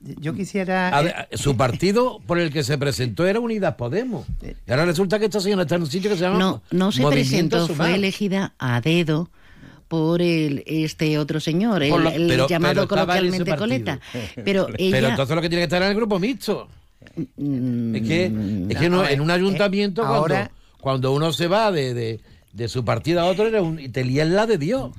[0.00, 0.94] Yo quisiera...
[0.94, 4.26] A eh, ver, su partido por el que se presentó era Unidas Podemos.
[4.66, 6.92] Y ahora resulta que esta señora está en un sitio que se llama No, no
[6.92, 7.88] se Movimiento presentó, Sumar.
[7.88, 9.30] fue elegida a dedo
[9.88, 14.00] por el, este otro señor, el, Por lo- el pero- llamado pero coloquialmente coleta.
[14.44, 14.96] Pero ella...
[14.96, 16.68] Pero entonces lo que tiene que estar en el grupo mixto.
[17.16, 18.32] Es que,
[18.70, 22.20] es que no, en un ayuntamiento, eh, cuando, ahora- cuando uno se va de, de,
[22.52, 24.90] de su partido a otro, era un- y te lías la de Dios.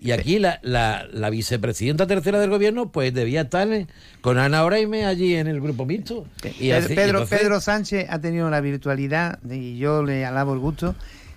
[0.00, 3.88] Y aquí la, la, la vicepresidenta tercera del gobierno, pues debía estar en-
[4.20, 6.26] con Ana Oraime allí en el grupo mixto.
[6.58, 10.24] Y Pedro, así- y Pedro, entonces- Pedro Sánchez ha tenido la virtualidad, y yo le
[10.24, 10.94] alabo el gusto,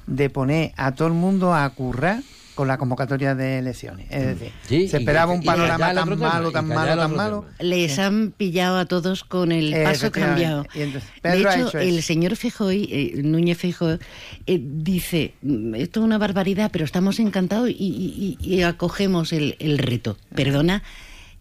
[0.07, 2.21] de poner a todo el mundo a currar
[2.55, 4.07] con la convocatoria de elecciones.
[4.11, 7.45] Es decir, Sí, se esperaba un panorama tan malo, tan malo, tan malo.
[7.59, 10.65] Les han pillado a todos con el Eh, paso cambiado.
[10.75, 12.07] Y entonces, de hecho, el eso.
[12.07, 13.97] señor Fejoy, eh, Núñez Fejoy,
[14.45, 19.33] eh, dice, "Mm, esto es una barbaridad, pero estamos encantados y, y- y- y acogemos
[19.33, 20.17] el, el reto.
[20.35, 20.83] Perdona,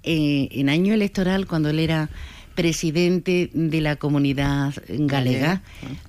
[0.05, 2.09] eh, en año electoral, cuando él era
[2.55, 5.62] presidente de la comunidad galega,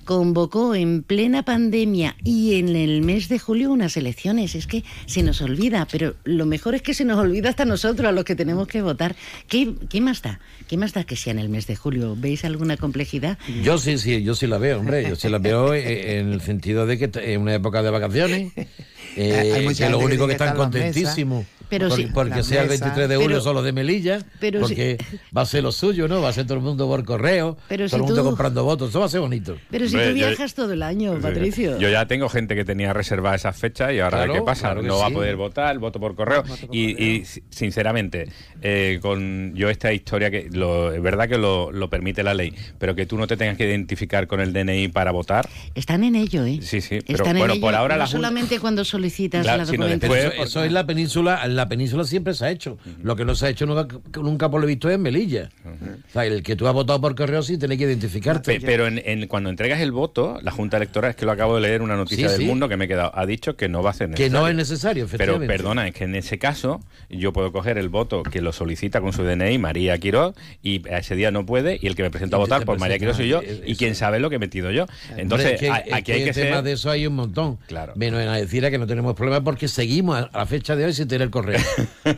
[0.04, 4.54] convocó en plena pandemia y en el mes de julio unas elecciones.
[4.54, 8.08] Es que se nos olvida, pero lo mejor es que se nos olvida hasta nosotros,
[8.08, 9.16] a los que tenemos que votar.
[9.48, 10.40] ¿Qué, qué más da?
[10.68, 12.16] ¿Qué más da que sea en el mes de julio?
[12.16, 13.38] ¿Veis alguna complejidad?
[13.62, 15.08] Yo sí, sí, yo sí la veo, hombre.
[15.08, 18.52] Yo sí la veo eh, en el sentido de que es una época de vacaciones,
[19.16, 21.46] eh, Hay que lo único que están en contentísimos.
[21.68, 22.10] Pero porque, sí.
[22.12, 22.80] porque sea el mesas.
[22.94, 24.98] 23 de julio Pero- solo de Melilla, pero porque
[25.36, 26.20] va a ser lo suyo, ¿no?
[26.22, 28.64] Va a ser todo el mundo por correo, Pero todo si el mundo tú- comprando
[28.64, 29.56] votos, eso va a ser bonito.
[29.70, 31.78] Pero si Hombre, tú yo- viajas todo el año, Patricio.
[31.78, 34.60] Yo ya tengo gente que tenía reservada esas fechas y ahora Claro, ¿qué pasa?
[34.68, 36.44] claro no va a poder votar, el voto por correo.
[36.70, 38.28] y, y, si- sinceramente,
[38.62, 42.54] eh, con yo esta historia que lo, es verdad que lo, lo permite la ley,
[42.78, 45.48] pero que tú no te tengas que identificar con el DNI para votar.
[45.74, 46.58] Están en ello, ¿eh?
[46.62, 49.58] Sí, sí, pero Están en ello, por ahora no la Junta- solamente cuando solicitas Claro,
[49.58, 50.18] la documentación.
[50.18, 52.76] Pero eso, eso en la península, en la península siempre se ha hecho.
[53.02, 53.86] Lo que no se ha hecho nunca,
[54.20, 55.50] nunca por lo visto es en Melilla.
[55.64, 58.58] O sea, el que tú has votado por correo sí tiene que identificarte.
[58.60, 61.54] Pe- Pero en, en- cuando entregas el voto, la Junta Electoral, es que lo acabo
[61.54, 62.46] de leer una noticia Sí, del sí.
[62.46, 64.40] mundo que me he quedado, ha dicho que no va a ser que necesario.
[64.40, 65.52] no es necesario, Pero efectivamente.
[65.54, 69.12] perdona, es que en ese caso yo puedo coger el voto que lo solicita con
[69.12, 72.36] su DNI María Quiroz y a ese día no puede y el que me presenta
[72.36, 74.70] a votar por María Quiroz soy yo presenta, y quién sabe lo que he metido
[74.70, 74.84] yo.
[75.08, 76.62] Hombre, Entonces, es que, es aquí que hay que ser...
[76.62, 77.58] de eso hay un montón.
[77.66, 77.92] Claro.
[77.96, 80.92] Menos en decir que no tenemos problema porque seguimos a, a la fecha de hoy
[80.92, 81.43] sin tener correo.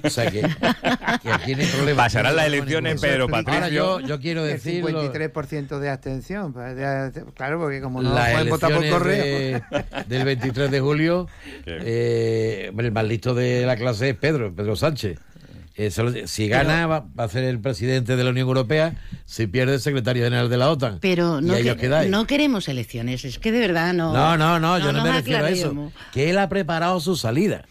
[0.05, 2.03] O sea que, que aquí no hay problema.
[2.05, 3.27] Pasarán las No elecciones, problema.
[3.29, 3.55] Patricio.
[3.55, 5.03] Ahora yo, yo quiero El decirlo.
[5.13, 6.53] 53% de abstención.
[6.53, 6.75] pues,
[7.35, 9.83] Claro, porque como no las pueden votar por elecciones correo.
[10.05, 11.29] de- del 23 de julio,
[11.67, 15.19] eh, hombre, el más listo de la clase es Pedro, Pedro Sánchez.
[15.79, 15.91] Eh,
[16.27, 18.95] si gana, va, va a ser el presidente de la Unión Europea.
[19.27, 21.01] Si pierde, el secretario general de la OTAN.
[21.03, 24.11] Pero no, que- no queremos elecciones, es que de verdad no.
[24.15, 25.93] No, no, no, yo no, me refiero a eso.
[26.15, 27.67] Que él ha preparado su salida.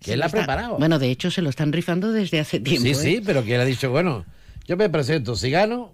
[0.00, 0.78] Que él ha está- preparado.
[0.78, 2.82] Bueno, de hecho se lo están rifando desde hace tiempo.
[2.82, 2.94] sí, ¿eh?
[2.94, 4.24] sí, pero que él ha dicho, bueno,
[4.66, 5.92] yo me presento, si gano,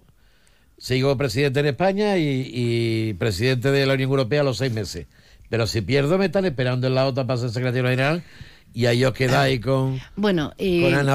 [0.77, 5.07] sigo presidente en España y, y presidente de la Unión Europea a los seis meses.
[5.49, 8.23] Pero si pierdo, me están esperando en la OTAN para ser secretario general
[8.73, 10.01] y ahí os quedáis con...
[10.17, 11.05] Bueno, eh, Con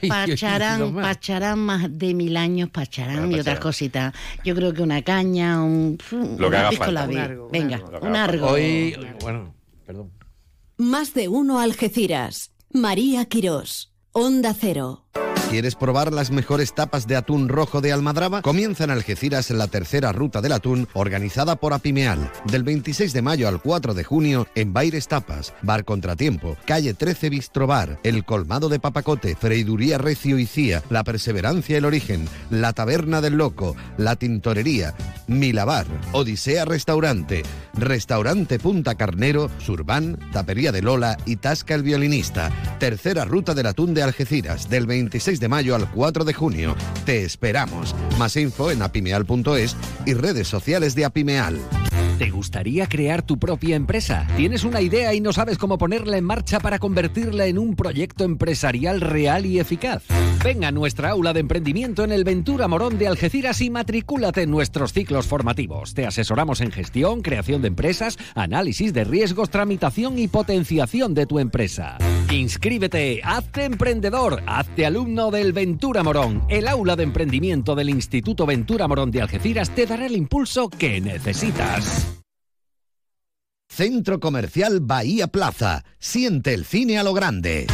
[0.08, 1.04] Pacharán, más.
[1.04, 4.14] pacharán más de mil años, pacharán Bueno, y otras cositas.
[4.44, 5.98] Yo creo que una caña, un,
[6.38, 7.06] Lo que haga falta.
[7.06, 7.98] Un argo, un Venga, argo.
[8.06, 8.46] un argo.
[8.46, 9.52] Hoy, bueno,
[9.84, 10.10] perdón.
[10.76, 12.52] Más de uno Algeciras.
[12.70, 13.92] María Quirós.
[14.12, 15.04] Onda Cero.
[15.52, 18.40] ¿Quieres probar las mejores tapas de atún rojo de Almadraba?
[18.40, 22.32] Comienza en Algeciras la tercera ruta del atún organizada por Apimeal.
[22.46, 27.28] Del 26 de mayo al 4 de junio en Baires Tapas, Bar Contratiempo, Calle 13
[27.28, 33.20] Bistrobar, El Colmado de Papacote, Freiduría Recio y Cía, La Perseverancia El Origen, La Taberna
[33.20, 34.94] del Loco, La Tintorería,
[35.26, 37.42] Milabar, Odisea Restaurante,
[37.74, 42.50] Restaurante Punta Carnero, Surban, Tapería de Lola y Tasca el Violinista.
[42.78, 46.76] Tercera ruta del atún de Algeciras, del 26 de mayo al 4 de junio.
[47.04, 47.94] Te esperamos.
[48.18, 49.76] Más info en apimeal.es
[50.06, 51.58] y redes sociales de Apimeal.
[52.22, 54.28] ¿Te gustaría crear tu propia empresa?
[54.36, 58.22] ¿Tienes una idea y no sabes cómo ponerla en marcha para convertirla en un proyecto
[58.22, 60.04] empresarial real y eficaz?
[60.44, 64.52] Ven a nuestra aula de emprendimiento en el Ventura Morón de Algeciras y matricúlate en
[64.52, 65.94] nuestros ciclos formativos.
[65.94, 71.40] Te asesoramos en gestión, creación de empresas, análisis de riesgos, tramitación y potenciación de tu
[71.40, 71.98] empresa.
[72.30, 76.44] Inscríbete, hazte emprendedor, hazte alumno del Ventura Morón.
[76.48, 81.00] El aula de emprendimiento del Instituto Ventura Morón de Algeciras te dará el impulso que
[81.00, 82.06] necesitas.
[83.68, 85.84] Centro Comercial Bahía Plaza.
[85.98, 87.66] Siente el cine a lo grande.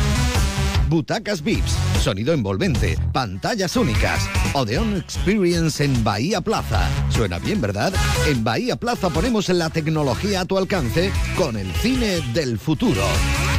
[0.89, 4.27] Butacas VIPs, sonido envolvente, pantallas únicas.
[4.55, 6.89] Odeon Experience en Bahía Plaza.
[7.11, 7.93] Suena bien, ¿verdad?
[8.27, 13.03] En Bahía Plaza ponemos la tecnología a tu alcance con el cine del futuro.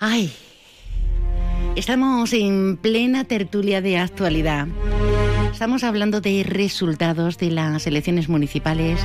[0.00, 0.32] Ay,
[1.76, 4.66] estamos en plena tertulia de actualidad.
[5.52, 8.98] Estamos hablando de resultados de las elecciones municipales,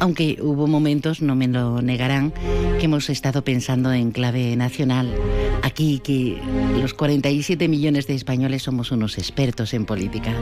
[0.00, 2.32] aunque hubo momentos, no me lo negarán,
[2.78, 5.14] que hemos estado pensando en clave nacional.
[5.62, 6.40] Aquí que
[6.80, 10.32] los 47 millones de españoles somos unos expertos en política.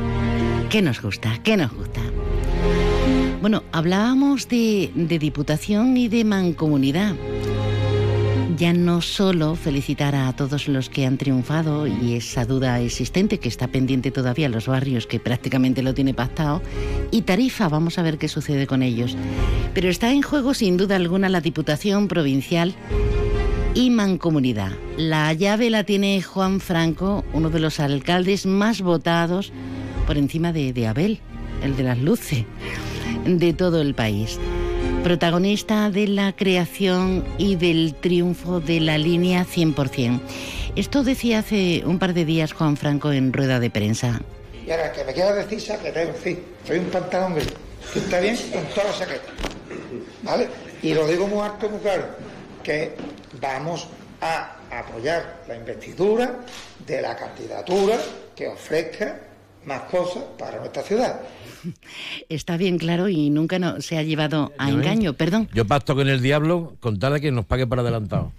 [0.71, 1.41] ¿Qué nos gusta?
[1.43, 2.01] ¿Qué nos gusta?
[3.41, 7.17] Bueno, hablábamos de, de diputación y de mancomunidad
[8.57, 13.49] ya no solo felicitar a todos los que han triunfado y esa duda existente que
[13.49, 16.63] está pendiente todavía en los barrios que prácticamente lo tiene pactado
[17.11, 19.17] y Tarifa, vamos a ver qué sucede con ellos.
[19.75, 22.75] Pero está en juego sin duda alguna la Diputación Provincial
[23.75, 24.73] y Mancomunidad.
[24.97, 29.53] La llave la tiene Juan Franco, uno de los alcaldes más votados
[30.07, 31.19] por encima de, de Abel,
[31.63, 32.45] el de las luces,
[33.27, 34.39] de todo el país
[35.05, 40.19] protagonista de la creación y del triunfo de la línea 100%.
[40.77, 44.23] Esto decía hace un par de días Juan Franco en rueda de prensa.
[44.67, 45.61] Y ahora que me quiera decir
[46.15, 47.53] fin, soy un pantalón gris.
[47.95, 49.21] está bien con toda la.
[50.23, 50.49] ¿Vale?
[50.83, 52.07] Y lo digo muy alto, muy claro,
[52.63, 52.97] que
[53.43, 53.87] vamos
[54.23, 56.41] a apoyar la investidura
[56.87, 57.99] de la candidatura
[58.35, 59.21] que ofrezca
[59.67, 61.21] más cosas para nuestra ciudad.
[62.29, 64.73] Está bien claro y nunca no, se ha llevado a ¿eh?
[64.73, 65.49] engaño, perdón.
[65.55, 68.33] Yo pacto con el diablo con tal de que nos pague por adelantado.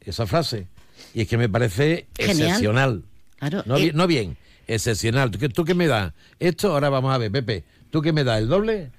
[0.00, 0.66] Esa frase.
[1.14, 2.40] Y es que me parece Genial.
[2.48, 3.02] excepcional.
[3.38, 5.30] Claro, No, eh, bien, no bien, excepcional.
[5.30, 6.12] ¿Tú, qué- ¿Tú qué me das?
[6.38, 7.64] Esto, ahora vamos a ver, Pepe.
[7.90, 8.38] ¿Tú qué me das?
[8.40, 8.90] ¿El doble?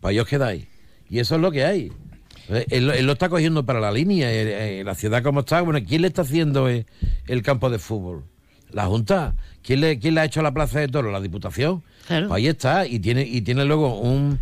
[0.00, 0.66] Pues ahí os quedáis.
[1.08, 1.92] Y eso es lo que hay.
[2.48, 4.30] Eh, Él, él lo está cogiendo para la línea.
[4.30, 5.62] eh, eh, la ciudad como está.
[5.62, 6.84] Bueno, ¿quién le está haciendo eh,
[7.26, 8.24] el campo de fútbol?
[8.76, 9.34] La Junta.
[9.62, 11.10] ¿Quién le, quién le ha hecho la plaza de toro?
[11.10, 11.82] La Diputación.
[12.06, 12.28] Claro.
[12.28, 12.86] Pues ahí está.
[12.86, 14.38] Y tiene, y tiene luego un,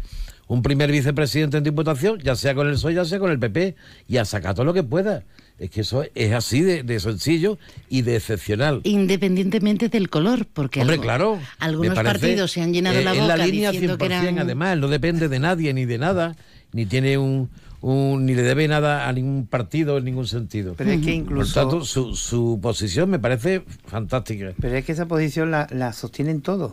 [0.49, 3.77] un primer vicepresidente en Diputación, ya sea con el PSOE, ya sea con el PP,
[4.09, 5.23] y a sacar todo lo que pueda.
[5.57, 8.81] Es que eso es así de, de sencillo y de excepcional.
[8.83, 11.39] Independientemente del color, porque Hombre, algo- claro.
[11.61, 14.07] algunos parece, partidos se han llenado eh, la en boca la línea diciendo 100%, que
[14.07, 14.39] eran...
[14.41, 16.35] además, no depende de nadie ni de nada,
[16.73, 17.51] ni tiene un,
[17.87, 20.75] un- ni le debe nada a ningún partido en ningún sentido.
[20.77, 24.53] Pero es que incluso- Por tanto, su, su posición me parece fantástica.
[24.59, 26.73] Pero es que esa posición la, la sostienen todos.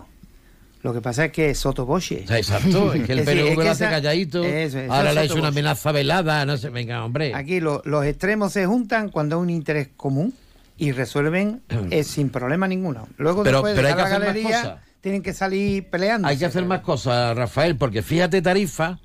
[0.83, 2.23] Lo que pasa es que es sotoboche.
[2.29, 5.09] Exacto, es que el Es PNV es que lo hace esa- calladito, eso, eso ahora
[5.09, 7.35] es le ha hecho una amenaza velada, no sé, venga, hombre.
[7.35, 10.33] Aquí lo- los extremos se juntan cuando hay un interés común
[10.77, 13.07] y resuelven eh, sin problema ninguno.
[13.17, 14.79] Luego Pero- después pero de hay que la hacer más galería cosas.
[15.01, 16.27] tienen que salir peleando.
[16.29, 18.97] Hay que hacer más cosas, Rafael, porque fíjate Tarifa,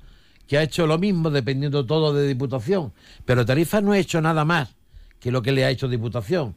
[0.47, 2.93] que ha hecho lo mismo dependiendo todo de Diputación.
[3.25, 4.75] Pero Tarifa no ha hecho nada más
[5.19, 6.55] que lo que le ha hecho Diputación.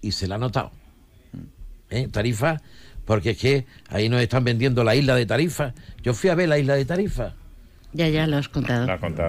[0.00, 0.70] Y se la ha notado.
[1.90, 2.08] ¿Eh?
[2.08, 2.60] Tarifa,
[3.04, 5.74] porque es que ahí nos están vendiendo la isla de Tarifa.
[6.02, 7.34] Yo fui a ver la isla de Tarifa.
[7.94, 8.86] Ya, ya lo has contado.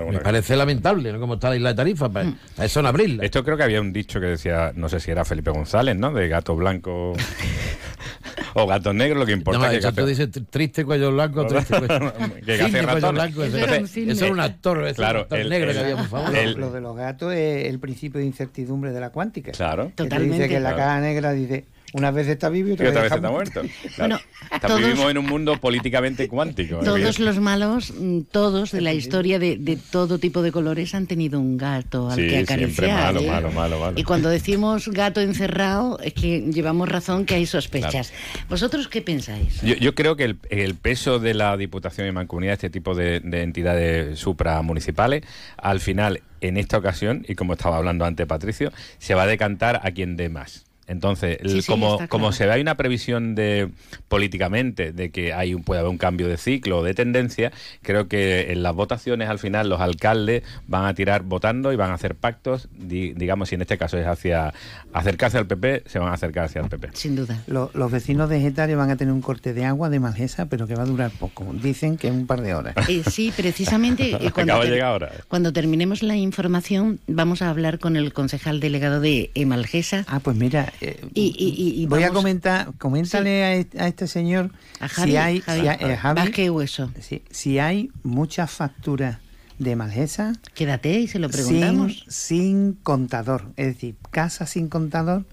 [0.09, 1.19] Me parece lamentable, ¿no?
[1.19, 2.37] Como está la isla de Tarifa, para, Mm.
[2.55, 3.23] para eso no abrirla.
[3.25, 6.13] Esto creo que había un dicho que decía, no sé si era Felipe González, ¿no?
[6.13, 7.13] De gato blanco
[8.55, 10.85] o gato negro, lo que importa No, es que eso tú gato- dices tr- triste
[10.85, 12.13] cuello blanco, triste cuello
[12.45, 13.43] que hace cuello blanco.
[13.43, 16.35] Entonces, eso era un actor, ese claro, actor el- negro el- que había, por favor.
[16.35, 19.51] el- Lo de los gatos es el principio de incertidumbre de la cuántica.
[19.51, 19.91] Claro.
[19.95, 20.37] Totalmente.
[20.37, 23.09] dice que la caja negra dice, una vez está vivo y Y otra, otra vez
[23.11, 23.59] vez está muerto.
[23.63, 23.75] muerto.
[23.97, 24.19] Bueno,
[24.51, 26.81] Está- todos- Vivimos en un mundo políticamente cuántico.
[26.81, 26.85] ¿eh?
[26.85, 31.07] Todos los malos, mm, todos de la historia de, de todo tipo de colores han
[31.07, 33.13] tenido un gato al Sí, que siempre acariciar.
[33.13, 33.27] malo, ¿eh?
[33.27, 33.99] malo, malo, malo.
[33.99, 38.11] Y cuando decimos gato encerrado, es que llevamos razón que hay sospechas.
[38.49, 39.61] ¿Vosotros qué pensáis?
[39.61, 43.19] Yo, yo creo que el, el peso de la Diputación y Mancomunidad, este tipo de,
[43.21, 45.23] de entidades supramunicipales,
[45.57, 49.79] al final, en esta ocasión, y como estaba hablando antes Patricio, se va a decantar
[49.83, 50.65] a quien dé más.
[50.87, 52.33] Entonces, el- Sí, sí, como, está como claro.
[52.37, 53.69] se ve hay una previsión de
[54.09, 58.07] políticamente de que hay un, puede haber un cambio de ciclo o de tendencia, creo
[58.07, 61.93] que en las votaciones al final los alcaldes van a tirar votando y van a
[61.95, 64.53] hacer pactos, di- digamos, si en este caso es hacia
[64.91, 66.89] acercarse al PP, se van a acercar hacia el PP.
[66.93, 67.41] Sin duda.
[67.47, 70.67] Lo- los vecinos de Getaria van a tener un corte de agua de Malgesa, pero
[70.67, 71.45] que va a durar poco.
[71.53, 72.75] Dicen que un par de horas.
[72.89, 75.11] Eh, sí, precisamente eh, cuando, Acaba de ter- llegar ahora.
[75.27, 80.03] cuando terminemos la información vamos a hablar con el concejal delegado de Emalgesa.
[80.07, 83.87] Ah, pues mira, eh, y, y- y- y Voy a comentar, coméntale a, est- a
[83.87, 85.61] este señor A Javi, si hay, Javi.
[85.61, 86.91] si hay- eh, Javi, Vázquez Hueso.
[86.99, 89.17] si, si hay muchas facturas
[89.59, 92.05] de Malgesa Quédate y se lo sin, preguntamos.
[92.07, 95.25] sin contador, es decir, casas sin contador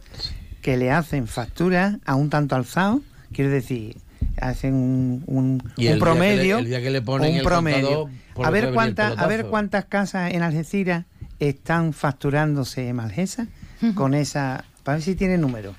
[0.63, 3.01] que le hacen facturas a un tanto alzado,
[3.33, 3.97] quiero decir,
[4.41, 7.31] hacen un, un, Y un el día que le- promedio, el día que le ponen
[7.33, 8.11] un el promedio.
[8.43, 11.05] A ver cuántas, a ver cuántas casas en Algeciras
[11.41, 13.49] están facturándose Malgesa
[13.95, 15.75] con esa, para ver si tiene número.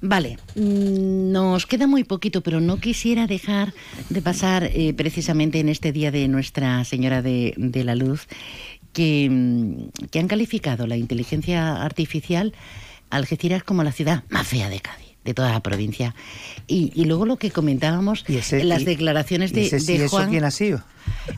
[0.00, 3.74] Vale, mm, nos queda muy poquito, pero no quisiera dejar
[4.10, 8.28] de pasar eh, precisamente en este día de Nuestra Señora de, de la Luz,
[8.92, 12.54] que, mm, que han calificado la inteligencia artificial
[13.10, 16.14] Algeciras como la ciudad más fea de Cádiz de toda la provincia.
[16.66, 20.08] Y, y luego lo que comentábamos, ese- las y- declaraciones ¿Y de, ese de eso
[20.16, 20.82] Juan, quién ha sido?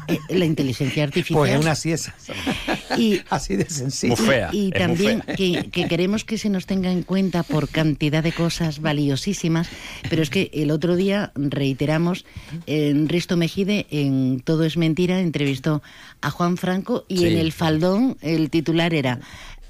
[0.09, 1.39] eh, la inteligencia artificial.
[1.39, 2.15] Pues es una siesa.
[2.99, 4.17] Y, Así de sencillo.
[4.53, 8.81] y también que, que queremos que se nos tenga en cuenta por cantidad de cosas
[8.81, 9.69] valiosísimas,
[10.09, 12.25] pero es que el otro día reiteramos,
[12.67, 15.83] en Risto Mejide, en Todo es Mentira, entrevistó
[16.21, 17.27] a Juan Franco y Sí.
[17.27, 19.21] en el faldón el titular era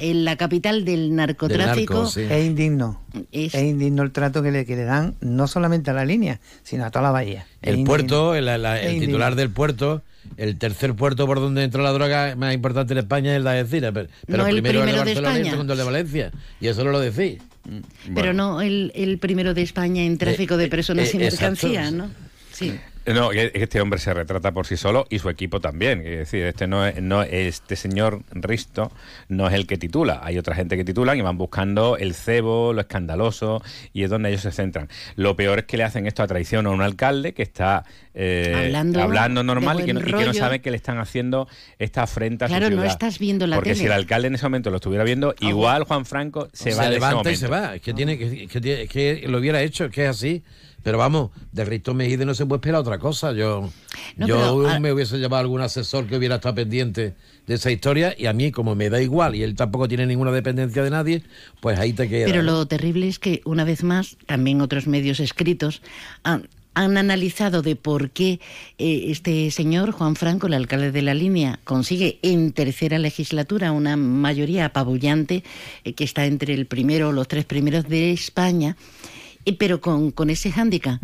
[0.00, 2.04] en la capital del narcotráfico.
[2.16, 3.00] Es indigno.
[3.32, 3.62] Es- Es...
[3.62, 6.90] indigno el trato que le, que le dan no solamente a la línea, sino a
[6.90, 7.46] toda la bahía.
[7.62, 7.86] Es El indigno.
[7.88, 9.36] puerto, el, la- el titular indigno.
[9.36, 10.02] del puerto,
[10.36, 13.60] el tercer puerto por donde entra la droga más importante en España es la de
[13.60, 15.78] Algeciras, pero, pero No, el primero, primero el de de Barcelona y el segundo el
[15.78, 16.30] de Valencia.
[16.60, 17.40] Y eso no lo decís.
[18.14, 22.10] Pero no el, el primero de España en tráfico de personas eh, y mercancías, ¿no?
[22.52, 22.74] Sí.
[23.14, 26.00] No, que que este hombre se retrata por sí solo y su equipo también.
[26.00, 28.90] Es decir, este no es, no este señor Risto
[29.28, 30.20] no es el que titula.
[30.22, 34.28] Hay otra gente que titulan y van buscando el cebo, lo escandaloso y es donde
[34.30, 34.88] ellos se centran.
[35.16, 37.84] Lo peor es que le hacen esto a traición a un alcalde que está
[38.14, 41.48] eh, Hablando normal de y que, no, y que no sabe que le están haciendo
[41.78, 43.80] esta afrenta a su Claro, no estás viendo la Porque tele.
[43.80, 46.88] si el alcalde en ese momento lo estuviera viendo, igual Juan Franco se Se, va
[46.88, 47.40] de ese levanta y momento.
[47.40, 47.74] se va.
[47.76, 50.42] Es que, tiene, que, que que lo hubiera hecho, es que es así.
[50.82, 53.32] Pero vamos, de Risto Mejide no se puede esperar otra cosa.
[53.32, 53.68] Yo,
[54.16, 57.14] No, yo pero, ah- me hubiese llevado algún asesor que hubiera estado pendiente
[57.46, 60.30] de esa historia y a mí, como me da igual y él tampoco tiene ninguna
[60.32, 61.22] dependencia de nadie,
[61.60, 62.26] pues ahí te queda.
[62.26, 65.82] Pero lo terrible es que, una vez más, también otros medios escritos
[66.22, 68.40] han, han analizado de por qué
[68.78, 73.96] eh, este señor, Juan Franco, el alcalde de la línea, consigue en tercera legislatura una
[73.96, 75.42] mayoría apabullante
[75.84, 78.76] eh, que está entre el primero o los tres primeros de España,
[79.58, 81.00] pero con, con ese hándicap.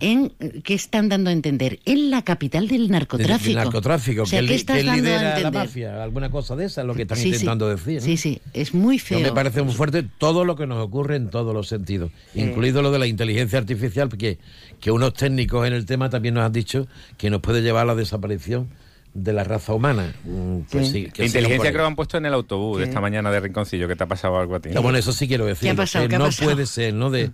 [0.00, 1.80] En, eh, ¿Qué están dando a entender?
[1.84, 3.46] En la capital del narcotráfico.
[3.48, 5.52] del narcotráfico, O sea, que, ¿qué estás que dando a lidera la entender?
[5.64, 7.28] mafia, alguna cosa de esa es lo que están Sí, sí.
[7.30, 7.96] intentando decir.
[7.96, 8.00] ¿no?
[8.02, 9.20] Sí, sí, es muy Yo feo.
[9.20, 12.42] me parece muy fuerte todo lo que nos ocurre en todos los sentidos, Eh.
[12.42, 14.38] incluido lo de la inteligencia artificial, que,
[14.80, 17.86] que unos técnicos en el tema también nos han dicho que nos puede llevar a
[17.86, 18.68] la desaparición
[19.14, 20.14] de la raza humana.
[20.24, 22.84] Mm, Pues sí, que sigan por Inteligencia creo que han puesto en el autobús de
[22.84, 22.88] ¿Qué?
[22.90, 24.70] esta mañana de Rinconcillo, que te ha pasado algo a ti.
[24.70, 25.62] No, bueno, eso sí quiero decir.
[25.66, 26.08] ¿Qué ha pasado?
[26.08, 26.50] ¿Qué ha no pasado?
[26.52, 27.10] puede ser, ¿no?
[27.10, 27.30] De,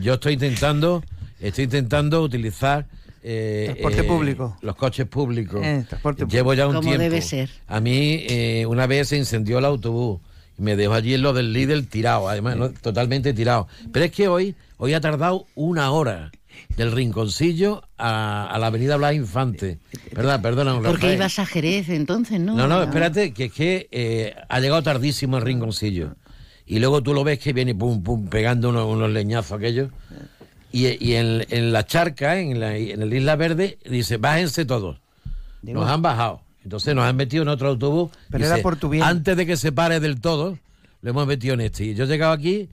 [0.00, 1.04] yo estoy intentando,
[1.40, 2.86] estoy intentando utilizar
[3.22, 4.56] eh, Transporte eh, público.
[4.62, 5.60] los coches públicos.
[5.64, 7.02] Eh, transporte Llevo ya un Como tiempo.
[7.02, 7.50] debe ser.
[7.66, 10.20] A mí eh, una vez se incendió el autobús
[10.58, 12.70] y me dejó allí en lo del líder tirado, además, ¿no?
[12.70, 13.68] totalmente tirado.
[13.92, 16.30] Pero es que hoy, hoy ha tardado una hora
[16.76, 19.78] del rinconcillo a, a la avenida Blas Infante.
[20.14, 20.40] ¿Verdad?
[20.42, 21.14] Perdona, don Porque Rafael.
[21.16, 22.54] ibas a Jerez entonces, ¿no?
[22.54, 26.14] No, no, espérate, que es que eh, ha llegado tardísimo el rinconcillo.
[26.66, 29.90] Y luego tú lo ves que viene pum, pum, pegando unos, unos leñazos aquellos.
[30.70, 34.98] Y, y en, en la charca, en, la, en el Isla Verde, dice, bájense todos.
[35.62, 36.42] Digo- Nos han bajado.
[36.62, 38.10] Entonces nos han metido en otro autobús.
[38.30, 39.02] Pero Dice, era por tu bien.
[39.02, 40.58] Antes de que se pare del todo,
[41.00, 41.86] lo hemos metido en este.
[41.86, 42.68] Y yo llegaba aquí,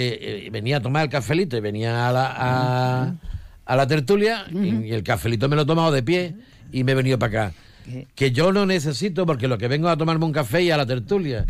[0.00, 3.14] eh, eh, venía a tomar el cafelito y venía a la, a,
[3.66, 6.34] a la tertulia y, y el cafelito me lo he tomado de pie
[6.70, 7.54] y me he venido para acá.
[8.14, 10.84] Que yo no necesito porque lo que vengo a tomarme un café y a la
[10.86, 11.46] tertulia.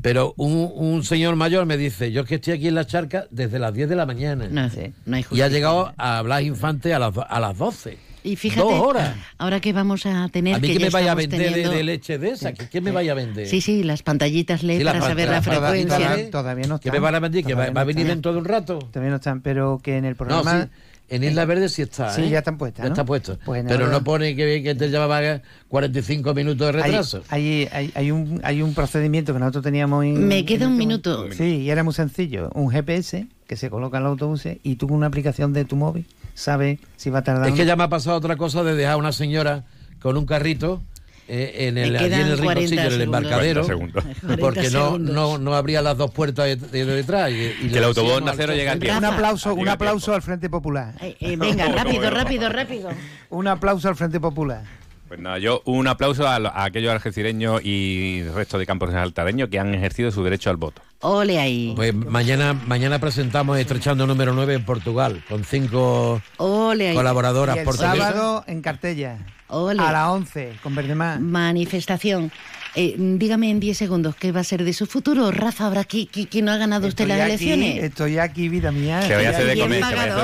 [0.00, 3.26] Pero un, un señor mayor me dice, yo es que estoy aquí en la charca
[3.30, 4.46] desde las 10 de la mañana.
[4.48, 4.70] No,
[5.06, 7.98] no hay y ha llegado a Blas Infante a las, a las 12.
[8.24, 9.14] Y fíjate, Dos horas.
[9.38, 11.70] ahora que vamos a tener A mí que, que me vaya a vender de- teniendo-
[11.72, 13.46] de, leche de esa, que, que me vaya a vender.
[13.46, 15.96] Sí, sí, las pantallitas LED Sí, para saber la frecuencia.
[15.98, 16.92] todavía- Todavía no están.
[16.92, 18.16] me van a vender, que va, Todavía va a no venir están.
[18.16, 18.78] dentro de un rato.
[18.78, 20.62] Todavía no están, pero que en el No, programa...
[20.64, 20.68] sí,
[21.10, 22.12] en Isla Verde sí está.
[22.12, 22.28] Sí, ¿eh?
[22.28, 22.92] ya están puestas, Ya ¿no?
[22.94, 23.38] está puesto.
[23.44, 27.22] Pues Pero no pone que, que te llevaba 45 minutos de retraso.
[27.30, 30.28] hay, hay, hay un, hay un procedimiento que nosotros teníamos en...
[30.28, 31.32] Me queda en un minuto.
[31.32, 32.50] Sí, y era muy sencillo.
[32.54, 35.76] Un GPS que se coloca en los autobuses y tú con una aplicación de tu
[35.76, 36.04] móvil
[36.38, 37.48] sabes si va a tardar...
[37.48, 39.64] Es que ya me ha pasado otra cosa de dejar a una señora
[40.00, 40.82] con un carrito
[41.30, 43.04] eh, en el, allí en el 40 rinconcillo, en el segundos.
[43.22, 44.04] embarcadero, 40 segundos.
[44.40, 47.30] porque 40 no, no, no abría las dos puertas de, de detrás.
[47.30, 47.34] Y,
[47.66, 48.98] y Que el autobús decíamos Onda al Cero llega a chofer- tiempo.
[48.98, 50.94] Un aplauso, un aplauso al Frente Popular.
[51.02, 52.88] Eh, eh, venga, rápido, rápido, rápido.
[53.30, 54.62] Un aplauso al Frente Popular.
[55.08, 59.48] Pues nada, yo un aplauso a, lo- a aquellos algecireños y resto de campos saltareños
[59.48, 60.82] que han ejercido su derecho al voto.
[61.00, 61.72] Ole ahí.
[61.74, 66.94] Pues mañana, mañana presentamos Estrechando número 9 en Portugal, con cinco Ole ahí.
[66.94, 67.96] colaboradoras Y el portuguesas.
[67.98, 69.16] sábado en Cartella.
[69.50, 69.80] Ole.
[69.82, 71.20] A las 11, con Verdemar.
[71.20, 72.30] Manifestación.
[72.74, 75.30] Eh, dígame en 10 segundos qué va a ser de su futuro.
[75.30, 77.82] Rafa, ahora que, que, que no ha ganado usted las aquí, elecciones.
[77.84, 79.00] estoy aquí, vida mía.
[79.02, 80.14] Se vaya a hacer de comer, se vaya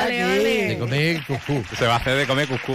[0.00, 1.24] a hacer de comer.
[1.76, 2.74] Se va a hacer de comer cuscú.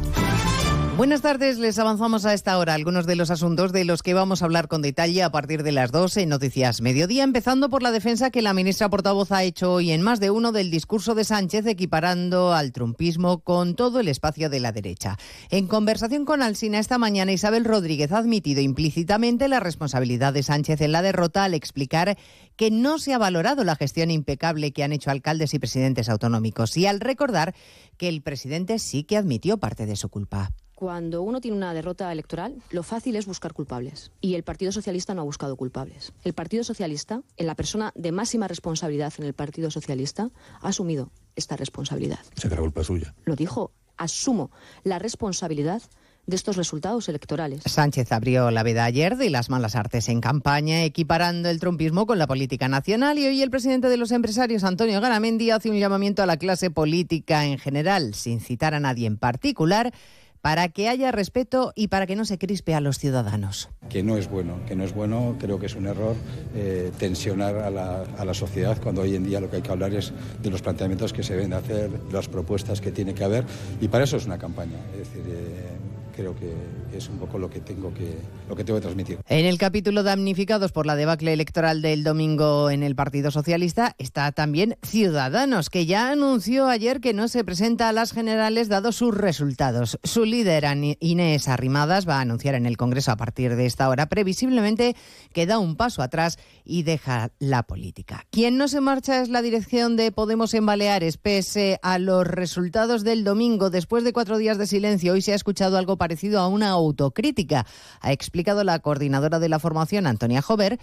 [0.97, 4.41] Buenas tardes, les avanzamos a esta hora algunos de los asuntos de los que vamos
[4.41, 7.91] a hablar con detalle a partir de las 12 en Noticias Mediodía, empezando por la
[7.91, 11.23] defensa que la ministra portavoz ha hecho hoy en más de uno del discurso de
[11.23, 15.17] Sánchez, equiparando al trumpismo con todo el espacio de la derecha.
[15.49, 20.81] En conversación con Alsina esta mañana, Isabel Rodríguez ha admitido implícitamente la responsabilidad de Sánchez
[20.81, 22.17] en la derrota al explicar
[22.57, 26.75] que no se ha valorado la gestión impecable que han hecho alcaldes y presidentes autonómicos
[26.75, 27.55] y al recordar
[27.97, 30.51] que el presidente sí que admitió parte de su culpa.
[30.81, 34.09] Cuando uno tiene una derrota electoral, lo fácil es buscar culpables.
[34.19, 36.11] Y el Partido Socialista no ha buscado culpables.
[36.23, 41.11] El Partido Socialista, en la persona de máxima responsabilidad en el Partido Socialista, ha asumido
[41.35, 42.17] esta responsabilidad.
[42.33, 43.13] Será culpa suya.
[43.25, 44.49] Lo dijo, asumo
[44.83, 45.83] la responsabilidad
[46.25, 47.61] de estos resultados electorales.
[47.67, 52.17] Sánchez abrió la veda ayer de las malas artes en campaña, equiparando el trumpismo con
[52.17, 56.23] la política nacional y hoy el presidente de los empresarios, Antonio Garamendi, hace un llamamiento
[56.23, 59.93] a la clase política en general, sin citar a nadie en particular,
[60.41, 63.69] para que haya respeto y para que no se crispe a los ciudadanos.
[63.89, 66.15] Que no es bueno, que no es bueno, creo que es un error
[66.55, 70.13] eh, tensionar a la, sociedad cuando hoy en día lo que hay que hablar es
[70.41, 73.45] de los planteamientos que se deben hacer, las propuestas que tiene que haber
[73.81, 74.77] y para eso es una campaña.
[74.93, 75.70] Es decir, eh,
[76.11, 76.53] creo que
[76.95, 78.15] es un poco lo que tengo que
[78.49, 79.19] lo que tengo que transmitir.
[79.27, 84.31] En el capítulo damnificados por la debacle electoral del domingo en el Partido Socialista está
[84.31, 89.15] también Ciudadanos, que ya anunció ayer que no se presenta a las generales dados sus
[89.15, 89.99] resultados.
[90.03, 90.65] Su líder
[90.99, 94.95] Inés Arrimadas va a anunciar en el Congreso a partir de esta hora previsiblemente
[95.33, 98.25] que da un paso atrás y deja la política.
[98.31, 103.03] Quien no se marcha es la dirección de Podemos en Baleares, pese a los resultados
[103.03, 103.69] del domingo.
[103.69, 107.67] Después de cuatro días de silencio, hoy se ha escuchado algo parecido a una autocrítica.
[107.99, 110.79] Ha explicado la coordinadora de la formación, Antonia Jover,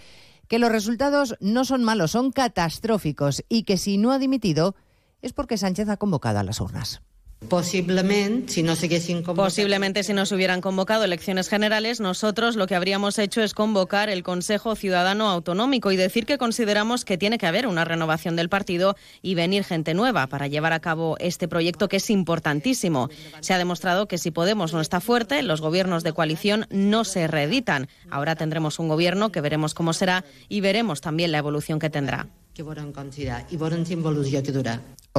[0.47, 4.75] que los resultados no son malos, son catastróficos y que si no ha dimitido
[5.21, 7.01] es porque Sánchez ha convocado a las urnas.
[7.47, 8.89] Posiblemente, si no se
[9.23, 14.75] Posiblemente, si hubieran convocado elecciones generales, nosotros lo que habríamos hecho es convocar el Consejo
[14.75, 19.35] Ciudadano Autonómico y decir que consideramos que tiene que haber una renovación del partido y
[19.35, 23.09] venir gente nueva para llevar a cabo este proyecto que es importantísimo.
[23.39, 27.27] Se ha demostrado que si Podemos no está fuerte, los gobiernos de coalición no se
[27.27, 27.87] reeditan.
[28.11, 32.27] Ahora tendremos un gobierno que veremos cómo será y veremos también la evolución que tendrá.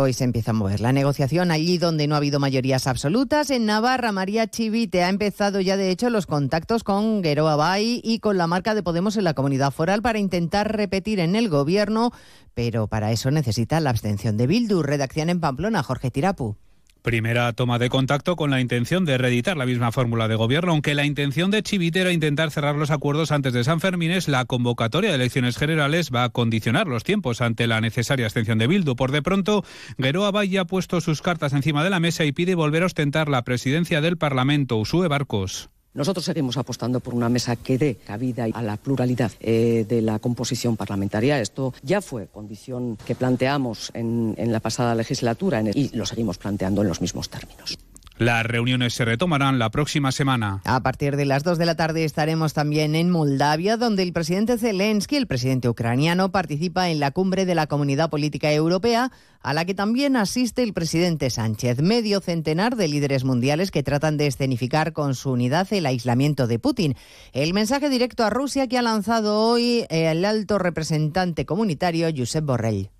[0.00, 3.50] Hoy se empieza a mover la negociación allí donde no ha habido mayorías absolutas.
[3.50, 8.18] En Navarra, María Chivite ha empezado ya de hecho los contactos con Gueroa Bay y
[8.20, 12.12] con la marca de Podemos en la comunidad foral para intentar repetir en el gobierno,
[12.54, 14.82] pero para eso necesita la abstención de Bildu.
[14.82, 16.56] Redacción en Pamplona, Jorge Tirapu.
[17.02, 20.94] Primera toma de contacto con la intención de reeditar la misma fórmula de gobierno, aunque
[20.94, 25.10] la intención de Chivite era intentar cerrar los acuerdos antes de San Fermín, la convocatoria
[25.10, 28.96] de elecciones generales va a condicionar los tiempos ante la necesaria abstención de Bildu.
[28.96, 29.64] Por de pronto,
[29.96, 33.28] Gueroa Valle ha puesto sus cartas encima de la mesa y pide volver a ostentar
[33.28, 34.76] la presidencia del Parlamento.
[34.76, 35.70] Usue Barcos.
[35.92, 40.20] Nosotros seguimos apostando por una mesa que dé cabida a la pluralidad eh, de la
[40.20, 41.40] composición parlamentaria.
[41.40, 46.88] Esto ya fue condición que planteamos en, la pasada legislatura y lo seguimos planteando en
[46.88, 47.78] los mismos términos.
[48.20, 50.60] Las reuniones se retomarán la próxima semana.
[50.66, 54.58] A partir de las 2 de la tarde estaremos también en Moldavia, donde el presidente
[54.58, 59.10] Zelensky, el presidente ucraniano, participa en la cumbre de la Comunidad Política Europea,
[59.40, 61.80] a la que también asiste el presidente Sánchez.
[61.80, 66.58] Medio centenar de líderes mundiales que tratan de escenificar con su unidad el aislamiento de
[66.58, 66.96] Putin.
[67.32, 72.90] El mensaje directo a Rusia que ha lanzado hoy el alto representante comunitario Josep Borrell.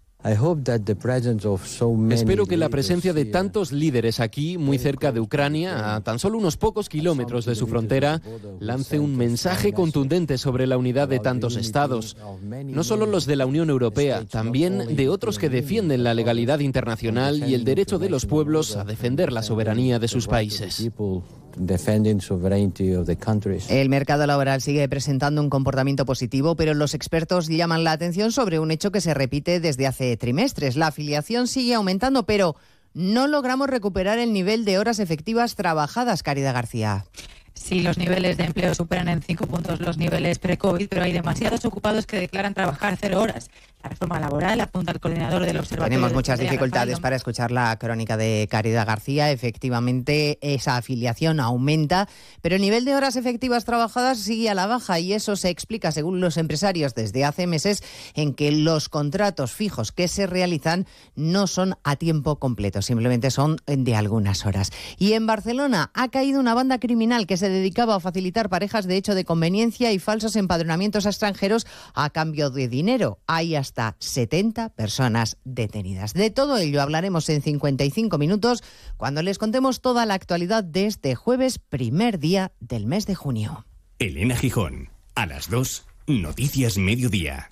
[2.10, 6.36] Espero que la presencia de tantos líderes aquí, muy cerca de Ucrania, a tan solo
[6.36, 8.20] unos pocos kilómetros de su frontera,
[8.58, 12.16] lance un mensaje contundente sobre la unidad de tantos estados.
[12.42, 17.48] No solo los de la Unión Europea, también de otros que defienden la legalidad internacional
[17.48, 20.90] y el derecho de los pueblos a defender la soberanía de sus países.
[23.70, 28.58] El mercado laboral sigue presentando un comportamiento positivo, pero los expertos llaman la atención sobre
[28.58, 30.76] un hecho que se repite desde hace trimestres.
[30.76, 32.56] La afiliación sigue aumentando, pero
[32.94, 37.04] no logramos recuperar el nivel de horas efectivas trabajadas, Caridad García.
[37.54, 41.64] Sí, los niveles de empleo superan en cinco puntos los niveles pre-COVID, pero hay demasiados
[41.64, 43.50] ocupados que declaran trabajar cero horas.
[43.82, 45.88] La reforma laboral apunta al coordinador del observatorio.
[45.88, 49.30] Tenemos muchas dificultades para escuchar la crónica de Caridad García.
[49.30, 52.06] Efectivamente, esa afiliación aumenta,
[52.42, 55.92] pero el nivel de horas efectivas trabajadas sigue a la baja y eso se explica,
[55.92, 57.82] según los empresarios, desde hace meses
[58.14, 63.56] en que los contratos fijos que se realizan no son a tiempo completo, simplemente son
[63.64, 64.72] de algunas horas.
[64.98, 68.96] Y en Barcelona ha caído una banda criminal que se dedicaba a facilitar parejas de
[68.96, 73.18] hecho de conveniencia y falsos empadronamientos a extranjeros a cambio de dinero.
[73.26, 76.12] Hay hasta hasta 70 personas detenidas.
[76.12, 78.64] De todo ello hablaremos en 55 minutos
[78.96, 83.64] cuando les contemos toda la actualidad de este jueves, primer día del mes de junio.
[84.00, 87.48] Elena Gijón, a las 2, Noticias Mediodía.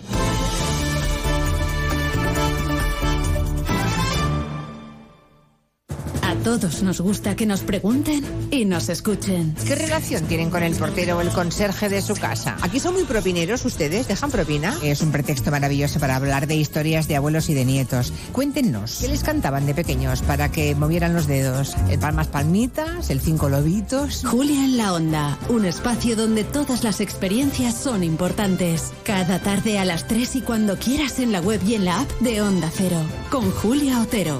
[6.43, 9.55] Todos nos gusta que nos pregunten y nos escuchen.
[9.65, 12.57] ¿Qué relación tienen con el portero o el conserje de su casa?
[12.61, 14.77] Aquí son muy propineros ustedes, dejan propina.
[14.81, 18.13] Es un pretexto maravilloso para hablar de historias de abuelos y de nietos.
[18.31, 21.75] Cuéntenos, ¿qué les cantaban de pequeños para que movieran los dedos?
[21.89, 23.09] ¿El palmas palmitas?
[23.09, 24.23] ¿El cinco lobitos?
[24.25, 28.91] Julia en la Onda, un espacio donde todas las experiencias son importantes.
[29.03, 32.09] Cada tarde a las 3 y cuando quieras en la web y en la app
[32.19, 34.39] de Onda Cero, con Julia Otero.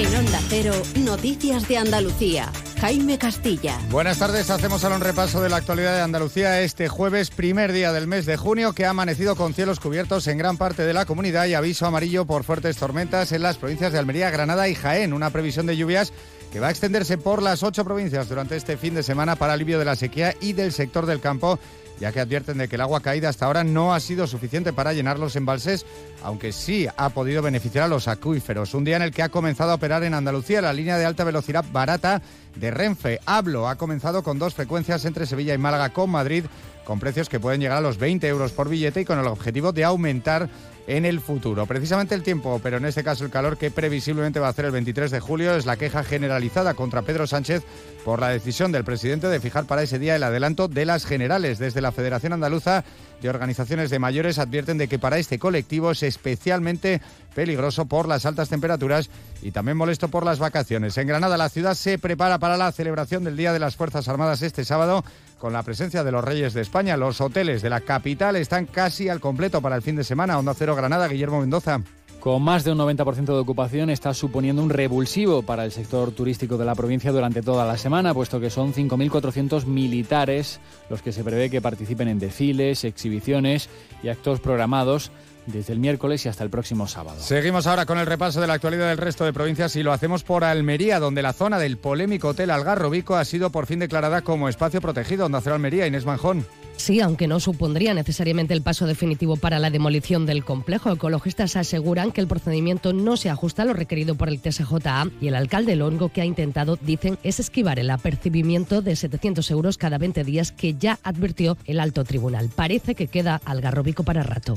[0.00, 2.50] En Onda Cero, Noticias de Andalucía.
[2.80, 3.78] Jaime Castilla.
[3.90, 7.92] Buenas tardes, hacemos ahora un repaso de la actualidad de Andalucía este jueves, primer día
[7.92, 11.04] del mes de junio, que ha amanecido con cielos cubiertos en gran parte de la
[11.04, 15.12] comunidad y aviso amarillo por fuertes tormentas en las provincias de Almería, Granada y Jaén.
[15.12, 16.14] Una previsión de lluvias
[16.50, 19.78] que va a extenderse por las ocho provincias durante este fin de semana para alivio
[19.78, 21.58] de la sequía y del sector del campo
[22.00, 24.92] ya que advierten de que el agua caída hasta ahora no ha sido suficiente para
[24.92, 25.84] llenar los embalses,
[26.22, 28.74] aunque sí ha podido beneficiar a los acuíferos.
[28.74, 31.24] Un día en el que ha comenzado a operar en Andalucía la línea de alta
[31.24, 32.22] velocidad barata
[32.56, 33.20] de Renfe.
[33.26, 36.46] Hablo ha comenzado con dos frecuencias entre Sevilla y Málaga con Madrid,
[36.84, 39.72] con precios que pueden llegar a los 20 euros por billete y con el objetivo
[39.72, 40.48] de aumentar
[40.86, 41.66] en el futuro.
[41.66, 44.70] Precisamente el tiempo, pero en este caso el calor que previsiblemente va a hacer el
[44.72, 47.62] 23 de julio es la queja generalizada contra Pedro Sánchez
[48.04, 51.58] por la decisión del presidente de fijar para ese día el adelanto de las generales.
[51.58, 52.84] Desde la Federación Andaluza
[53.20, 57.00] de Organizaciones de Mayores advierten de que para este colectivo es especialmente
[57.34, 59.10] peligroso por las altas temperaturas
[59.42, 60.96] y también molesto por las vacaciones.
[60.98, 64.42] En Granada la ciudad se prepara para la celebración del Día de las Fuerzas Armadas
[64.42, 65.04] este sábado
[65.38, 66.96] con la presencia de los Reyes de España.
[66.96, 70.38] Los hoteles de la capital están casi al completo para el fin de semana.
[70.38, 71.80] Onda Cero Granada, Guillermo Mendoza.
[72.20, 76.58] Con más de un 90% de ocupación está suponiendo un revulsivo para el sector turístico
[76.58, 80.60] de la provincia durante toda la semana, puesto que son 5.400 militares
[80.90, 83.70] los que se prevé que participen en desfiles, exhibiciones
[84.02, 85.10] y actos programados
[85.46, 87.18] desde el miércoles y hasta el próximo sábado.
[87.20, 90.22] Seguimos ahora con el repaso de la actualidad del resto de provincias y lo hacemos
[90.22, 94.50] por Almería, donde la zona del polémico Hotel Algarrobico ha sido por fin declarada como
[94.50, 95.24] espacio protegido.
[95.24, 96.44] Onda Cero Almería, Inés Manjón.
[96.80, 102.10] Sí, aunque no supondría necesariamente el paso definitivo para la demolición del complejo, ecologistas aseguran
[102.10, 105.76] que el procedimiento no se ajusta a lo requerido por el TSJA y el alcalde
[105.76, 110.52] Longo que ha intentado, dicen, es esquivar el apercibimiento de 700 euros cada 20 días
[110.52, 112.48] que ya advirtió el alto tribunal.
[112.48, 114.54] Parece que queda algarrobico para rato.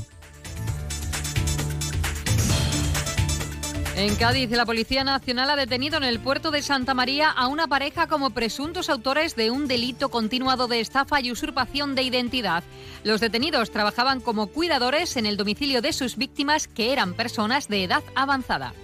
[3.96, 7.68] En Cádiz, la Policía Nacional ha detenido en el puerto de Santa María a una
[7.68, 12.64] pareja como presuntos autores de un delito continuado de estafa y usurpación de identidad.
[13.04, 17.84] Los detenidos trabajaban como cuidadores en el domicilio de sus víctimas, que eran personas de
[17.84, 18.74] edad avanzada.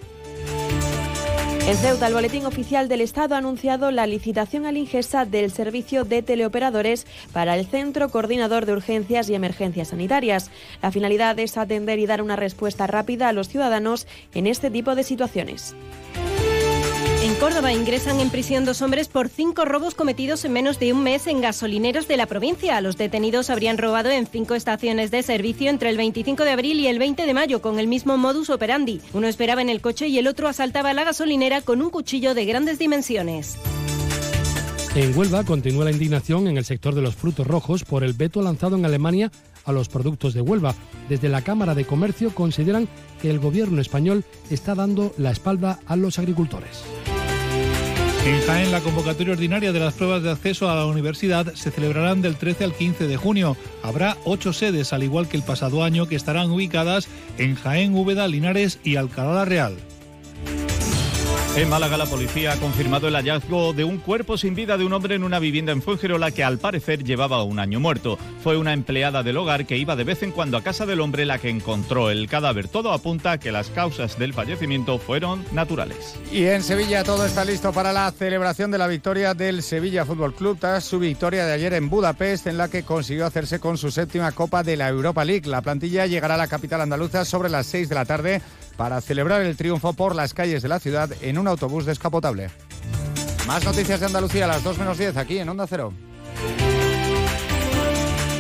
[1.71, 6.03] En Ceuta, el Boletín Oficial del Estado ha anunciado la licitación al Ingesa del servicio
[6.03, 10.51] de teleoperadores para el Centro Coordinador de Urgencias y Emergencias Sanitarias.
[10.83, 14.97] La finalidad es atender y dar una respuesta rápida a los ciudadanos en este tipo
[14.97, 15.77] de situaciones.
[17.23, 21.03] En Córdoba ingresan en prisión dos hombres por cinco robos cometidos en menos de un
[21.03, 22.81] mes en gasolineros de la provincia.
[22.81, 26.87] Los detenidos habrían robado en cinco estaciones de servicio entre el 25 de abril y
[26.87, 29.01] el 20 de mayo con el mismo modus operandi.
[29.13, 32.47] Uno esperaba en el coche y el otro asaltaba la gasolinera con un cuchillo de
[32.47, 33.59] grandes dimensiones.
[34.97, 38.43] En Huelva continúa la indignación en el sector de los frutos rojos por el veto
[38.43, 39.31] lanzado en Alemania
[39.65, 40.75] a los productos de Huelva.
[41.09, 42.89] Desde la Cámara de Comercio consideran
[43.21, 46.85] que el gobierno español está dando la espalda a los agricultores.
[48.27, 52.21] En Jaén, la convocatoria ordinaria de las pruebas de acceso a la universidad se celebrarán
[52.21, 53.57] del 13 al 15 de junio.
[53.83, 57.09] Habrá ocho sedes, al igual que el pasado año, que estarán ubicadas
[57.39, 59.79] en Jaén, Úbeda, Linares y Alcalá Real.
[61.57, 64.93] En Málaga, la policía ha confirmado el hallazgo de un cuerpo sin vida de un
[64.93, 68.19] hombre en una vivienda en Fuengirola que al parecer llevaba un año muerto.
[68.45, 71.27] Fue una empleada del hogar que iba de vez en cuando a casa del hombre
[71.27, 72.69] la que encontró el cadáver.
[72.69, 76.15] Todo apunta a que las causas del fallecimiento fueron naturales.
[76.31, 80.35] Y en Sevilla todo está listo para la celebración de la victoria del Sevilla Fútbol
[80.35, 83.91] Club tras su victoria de ayer en Budapest, en la que consiguió hacerse con su
[83.91, 85.49] séptima Copa de la Europa League.
[85.51, 88.41] La plantilla llegará a la capital andaluza sobre las 6 de la tarde
[88.81, 92.49] para celebrar el triunfo por las calles de la ciudad en un autobús descapotable.
[93.47, 95.93] Más noticias de Andalucía a las 2 menos 10 aquí en Onda Cero.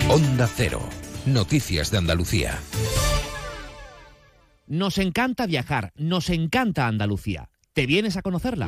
[0.08, 0.80] Onda Cero.
[1.26, 2.58] Noticias de Andalucía.
[4.66, 7.50] Nos encanta viajar, nos encanta Andalucía.
[7.74, 8.66] ¿Te vienes a conocerla?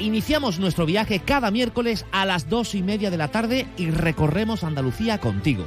[0.00, 4.64] Iniciamos nuestro viaje cada miércoles a las dos y media de la tarde y recorremos
[4.64, 5.66] Andalucía contigo.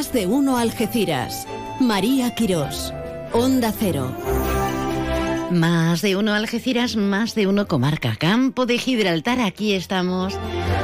[0.00, 1.46] Más de uno Algeciras.
[1.78, 2.94] María Quirós.
[3.34, 4.10] Onda Cero.
[5.50, 8.16] Más de uno Algeciras, más de uno comarca.
[8.16, 10.38] Campo de Gibraltar, aquí estamos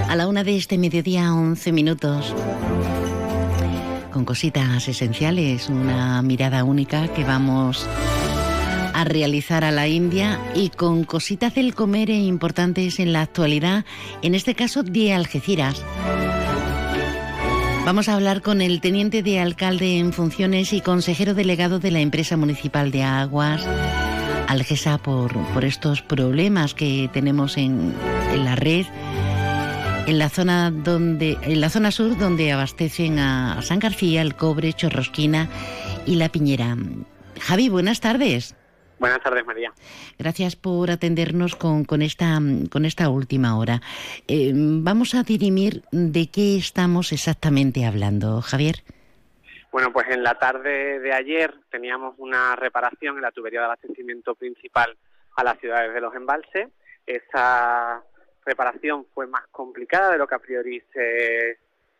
[0.06, 2.34] a la una de este mediodía, 11 minutos.
[4.12, 7.86] Con cositas esenciales, una mirada única que vamos
[8.92, 13.86] a realizar a la India y con cositas del comer importantes en la actualidad,
[14.20, 15.82] en este caso de Algeciras.
[17.86, 22.00] Vamos a hablar con el teniente de alcalde en funciones y consejero delegado de la
[22.00, 23.64] empresa municipal de aguas,
[24.48, 27.94] Algesa, por, por estos problemas que tenemos en,
[28.32, 28.86] en la red,
[30.08, 34.72] en la zona donde, en la zona sur donde abastecen a San García, el Cobre,
[34.72, 35.48] Chorrosquina
[36.06, 36.76] y la Piñera.
[37.40, 38.56] Javi, buenas tardes.
[38.98, 39.72] Buenas tardes, María.
[40.18, 42.38] Gracias por atendernos con, con, esta,
[42.70, 43.80] con esta última hora.
[44.26, 48.76] Eh, vamos a dirimir de qué estamos exactamente hablando, Javier.
[49.70, 54.34] Bueno, pues en la tarde de ayer teníamos una reparación en la tubería de abastecimiento
[54.34, 54.96] principal
[55.36, 56.68] a las ciudades de los embalses.
[57.06, 58.02] Esa
[58.46, 61.58] reparación fue más complicada de lo que a priori se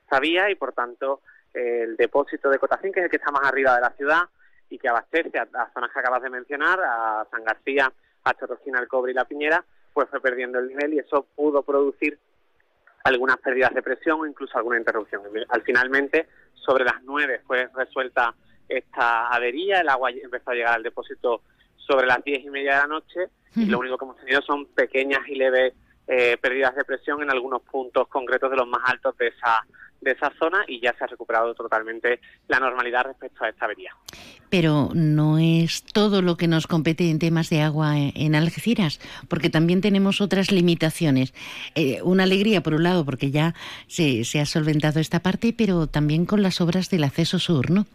[0.09, 1.21] sabía y, por tanto,
[1.53, 4.23] el depósito de Cotacín, que es el que está más arriba de la ciudad,
[4.71, 7.93] y que abastece a las zonas que acabas de mencionar, a San García,
[8.25, 11.63] a Chorrocina, el Cobre y la Piñera, pues fue perdiendo el nivel y eso pudo
[11.63, 12.19] producir
[13.05, 15.23] algunas pérdidas de presión o incluso alguna interrupción.
[15.49, 18.35] Al finalmente, sobre las nueve fue resuelta
[18.69, 21.43] esta avería, el agua empezó a llegar al depósito
[21.77, 24.67] sobre las diez y media de la noche y lo único que hemos tenido son
[24.67, 25.73] pequeñas y leves
[26.09, 29.65] eh, pérdidas de presión en algunos puntos concretos de los más altos de esa
[30.01, 33.93] de esa zona y ya se ha recuperado totalmente la normalidad respecto a esta avería.
[34.51, 39.51] Pero no es todo lo que nos compete en temas de agua en Algeciras, porque
[39.51, 41.33] también tenemos otras limitaciones.
[41.75, 43.55] Eh, una alegría, por un lado, porque ya
[43.87, 47.87] se, se, ha solventado esta parte, pero también con las obras del acceso sur, ¿no?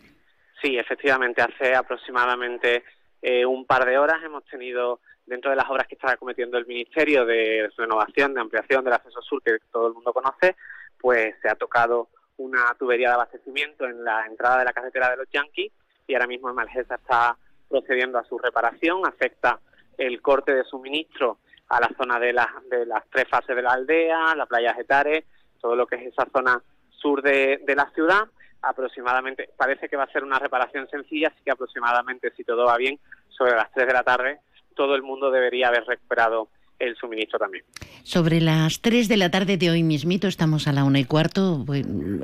[0.62, 2.84] Sí, efectivamente, hace aproximadamente
[3.22, 6.66] eh, un par de horas hemos tenido dentro de las obras que está cometiendo el
[6.66, 10.56] Ministerio de Renovación, de Ampliación del Acceso Sur, que todo el mundo conoce,
[11.02, 15.18] pues se ha tocado una tubería de abastecimiento en la entrada de la carretera de
[15.18, 15.72] los Yankees
[16.08, 17.38] y ahora mismo Malgesa está
[17.70, 19.60] procediendo a su reparación, afecta
[19.98, 21.40] el corte de suministro
[21.70, 25.26] a la zona de, las de las tres fases de la aldea, la playa Getare,
[25.60, 28.28] todo lo que es esa zona sur de, de la ciudad,
[28.62, 32.78] aproximadamente, parece que va a ser una reparación sencilla, así que aproximadamente, si todo va
[32.78, 33.00] bien,
[33.30, 34.40] sobre las 3 de la tarde,
[34.76, 36.50] todo el mundo debería haber recuperado
[36.82, 37.64] el suministro también.
[38.04, 41.64] Sobre las 3 de la tarde de hoy mismito, estamos a la una y cuarto,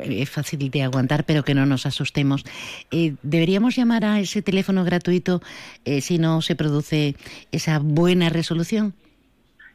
[0.01, 2.43] es fácil de aguantar, pero que no nos asustemos.
[2.91, 5.41] Eh, ¿Deberíamos llamar a ese teléfono gratuito
[5.85, 7.15] eh, si no se produce
[7.51, 8.93] esa buena resolución?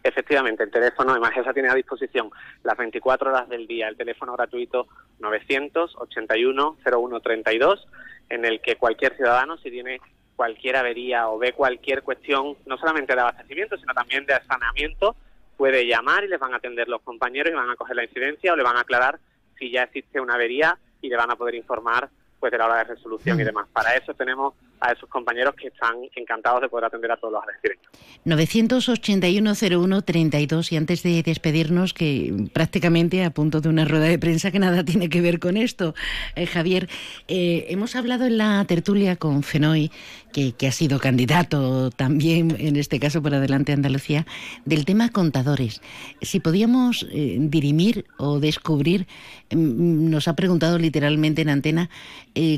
[0.05, 2.31] Efectivamente, el teléfono de Magesa tiene a disposición
[2.65, 4.89] las 24 horas del día el teléfono gratuito
[5.21, 7.87] 981 0132
[8.29, 10.01] en el que cualquier ciudadano, si tiene
[10.37, 15.17] cualquier avería o ve cualquier cuestión, no solamente de abastecimiento, sino también de saneamiento,
[15.57, 18.53] puede llamar y les van a atender los compañeros y van a coger la incidencia
[18.53, 19.21] o le van a aclarar
[19.59, 22.09] si ya existe una avería y le van a poder informar
[22.41, 23.69] pues de la hora de resolución y demás.
[23.73, 27.43] Para eso tenemos a esos compañeros que están encantados de poder atender a todos los
[27.43, 27.87] algecireños.
[28.27, 34.59] 981-01-32 y antes de despedirnos, que prácticamente a punto de una rueda de prensa que
[34.59, 35.95] nada tiene que ver con esto,
[36.35, 36.89] eh, Javier,
[37.29, 39.91] eh, hemos hablado en la tertulia con Fenoy,
[40.33, 44.25] que, ha sido candidato también, en este caso por Adelante Andalucía,
[44.65, 45.83] del tema contadores.
[46.23, 49.07] Si podíamos eh, dirimir o descubrir,
[49.51, 51.91] mm, nos ha preguntado literalmente en antena,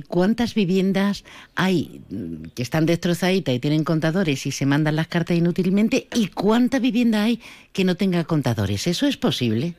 [0.09, 1.25] cuántas viviendas
[1.57, 2.01] hay
[2.55, 7.23] que están destrozaditas y tienen contadores y se mandan las cartas inútilmente y cuánta vivienda
[7.23, 7.41] hay
[7.73, 8.87] que no tenga contadores.
[8.87, 9.75] ¿Eso es posible?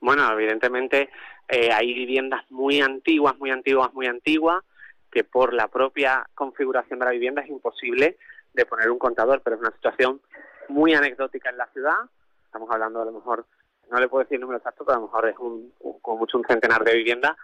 [0.00, 1.10] Bueno, evidentemente
[1.48, 4.62] eh, hay viviendas muy antiguas, muy antiguas, muy antiguas,
[5.10, 8.18] que por la propia configuración de la vivienda es imposible
[8.52, 10.20] de poner un contador, pero es una situación
[10.68, 11.96] muy anecdótica en la ciudad.
[12.44, 13.46] Estamos hablando a lo mejor,
[13.90, 15.72] no le puedo decir el número exacto, pero a lo mejor es un,
[16.02, 17.36] como mucho un centenar de viviendas.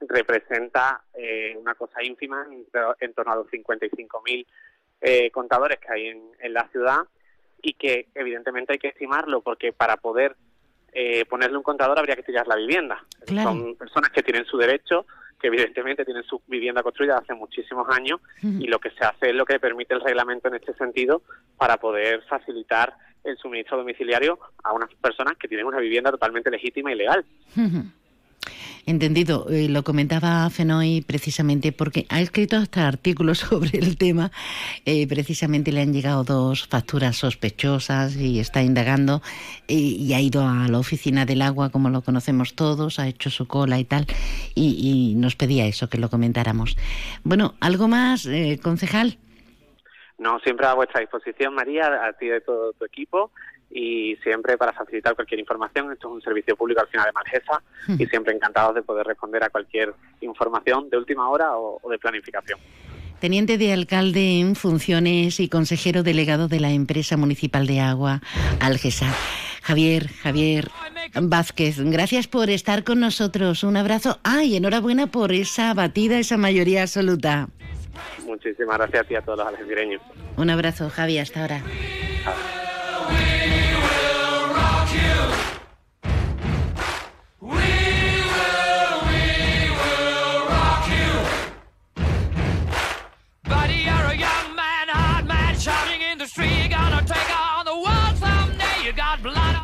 [0.00, 2.46] Representa eh, una cosa ínfima
[3.00, 4.46] en, torno a los 55.000
[5.00, 7.00] eh, contadores que hay en, la ciudad
[7.62, 10.36] y que evidentemente hay que estimarlo porque para poder
[10.92, 13.04] eh, ponerle un contador habría que tirar la vivienda.
[13.26, 15.04] Son personas que tienen su derecho,
[15.40, 19.34] que evidentemente tienen su vivienda construida hace muchísimos años y lo que se hace es
[19.34, 21.22] lo que permite el reglamento en este sentido
[21.56, 22.94] para poder facilitar
[23.24, 27.24] el suministro domiciliario a unas personas que tienen una vivienda totalmente legítima y legal.
[28.88, 29.44] Entendido.
[29.50, 34.30] Eh, lo comentaba Fenoy precisamente porque ha escrito hasta artículos sobre el tema.
[34.86, 39.20] Eh, precisamente le han llegado dos facturas sospechosas y está indagando
[39.66, 43.46] y, ha ido a la oficina del agua, como lo conocemos todos, ha hecho su
[43.46, 44.06] cola y tal.
[44.54, 46.74] Y, nos pedía eso, que lo comentáramos.
[47.24, 49.18] Bueno, ¿algo más, eh, concejal?
[50.16, 53.32] No, siempre a vuestra disposición, María, a ti y de todo tu equipo
[53.70, 55.92] y siempre para facilitar cualquier información.
[55.92, 57.62] Esto es un servicio público al final de Malgesa
[57.98, 62.58] y siempre encantados de poder responder a cualquier información de última hora o, de planificación.
[63.20, 68.20] Teniente de alcalde en funciones y consejero delegado de la empresa municipal de agua,
[68.60, 69.12] Algesa.
[69.62, 70.68] Javier, Javier
[71.20, 73.64] Vázquez, gracias por estar con nosotros.
[73.64, 74.18] Un abrazo.
[74.22, 77.48] ¡Ay, enhorabuena por esa batida, esa mayoría absoluta!
[78.24, 80.00] Muchísimas gracias a ti y a todos los algecireños.
[80.36, 81.62] Un abrazo, Javi, hasta ahora.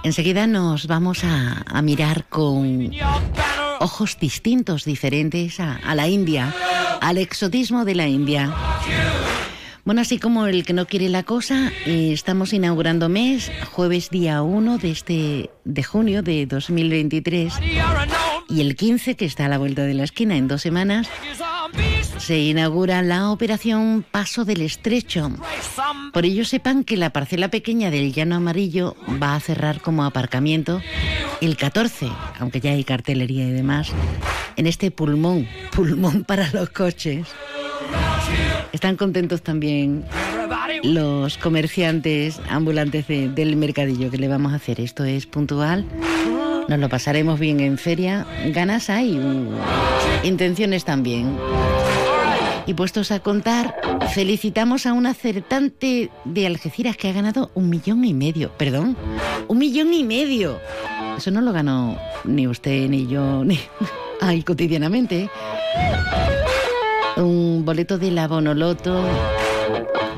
[0.03, 2.91] Enseguida nos vamos a, mirar con
[3.81, 6.55] ojos distintos, diferentes a, a la India,
[7.01, 8.55] al exotismo de la India.
[9.85, 14.41] Bueno, así como el que no quiere la cosa, eh, estamos inaugurando mes, jueves día
[14.41, 17.53] 1 de, este, de junio de 2023
[18.49, 21.09] y el 15, que está a la vuelta de la esquina en dos semanas,
[22.17, 25.31] se inaugura la operación Paso del Estrecho.
[26.15, 30.81] Por ello sepan que la parcela pequeña del Llano Amarillo va a cerrar como aparcamiento
[31.43, 32.09] el 14,
[32.39, 33.91] aunque ya hay cartelería y demás,
[34.57, 37.27] en este pulmón, pulmón para los coches.
[38.73, 40.05] Están contentos también
[40.83, 44.81] los comerciantes ambulantes del mercadillo que le vamos a hacer.
[44.81, 45.87] Esto es puntual.
[46.69, 48.27] Nos lo pasaremos bien en feria.
[48.47, 49.19] Ganas hay,
[50.23, 51.37] intenciones también.
[52.67, 53.77] Y puestos a contar,
[54.15, 58.51] felicitamos a un acertante de Algeciras que ha ganado un millón y medio.
[58.57, 58.97] Perdón,
[59.49, 60.59] un millón y medio.
[61.17, 63.61] Eso no lo ganó ni usted, ni yo, ni...
[64.21, 65.29] Ay, cotidianamente
[67.65, 69.03] boleto de la Bonoloto,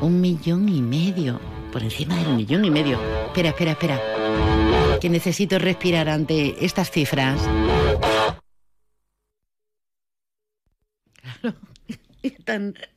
[0.00, 1.40] un millón y medio,
[1.72, 2.98] por encima del millón y medio.
[3.26, 4.00] Espera, espera, espera,
[5.00, 7.40] que necesito respirar ante estas cifras.
[11.42, 11.56] Claro,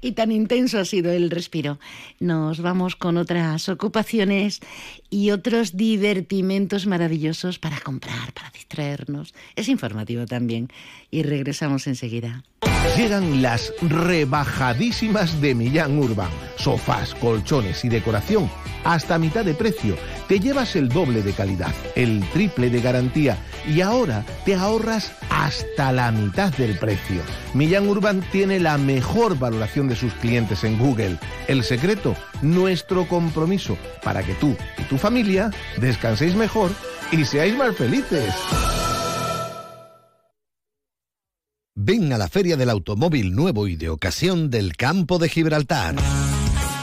[0.00, 1.78] y tan intenso ha sido el respiro.
[2.20, 4.60] Nos vamos con otras ocupaciones
[5.10, 9.34] y otros divertimentos maravillosos para comprar, para distraernos.
[9.56, 10.68] Es informativo también
[11.10, 12.44] y regresamos enseguida.
[12.96, 16.30] Llegan las rebajadísimas de Millán Urban.
[16.56, 18.48] Sofás, colchones y decoración
[18.84, 19.96] hasta mitad de precio.
[20.28, 23.36] Te llevas el doble de calidad, el triple de garantía
[23.66, 27.22] y ahora te ahorras hasta la mitad del precio.
[27.54, 31.18] Millán Urban tiene la mejor valoración de sus clientes en Google.
[31.48, 36.70] El secreto, nuestro compromiso para que tú y tu familia descanséis mejor
[37.12, 38.34] y seáis más felices.
[41.76, 45.96] Ven a la Feria del Automóvil Nuevo y de Ocasión del Campo de Gibraltar.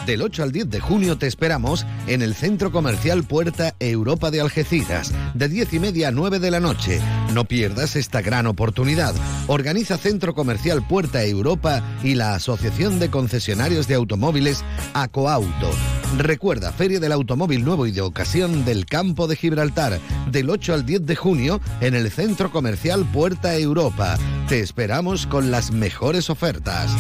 [0.06, 4.42] Del 8 al 10 de junio te esperamos en el Centro Comercial Puerta Europa de
[4.42, 7.00] Algeciras, de 10 y media a 9 de la noche.
[7.34, 9.14] No pierdas esta gran oportunidad.
[9.48, 15.70] Organiza Centro Comercial Puerta Europa y la Asociación de Concesionarios de Automóviles Acoauto.
[16.18, 20.00] Recuerda, Feria del Automóvil Nuevo y de Ocasión del Campo de Gibraltar,
[20.32, 24.18] del 8 al 10 de junio en el Centro Comercial Puerta Europa.
[24.50, 26.92] Te esperamos con las mejores ofertas.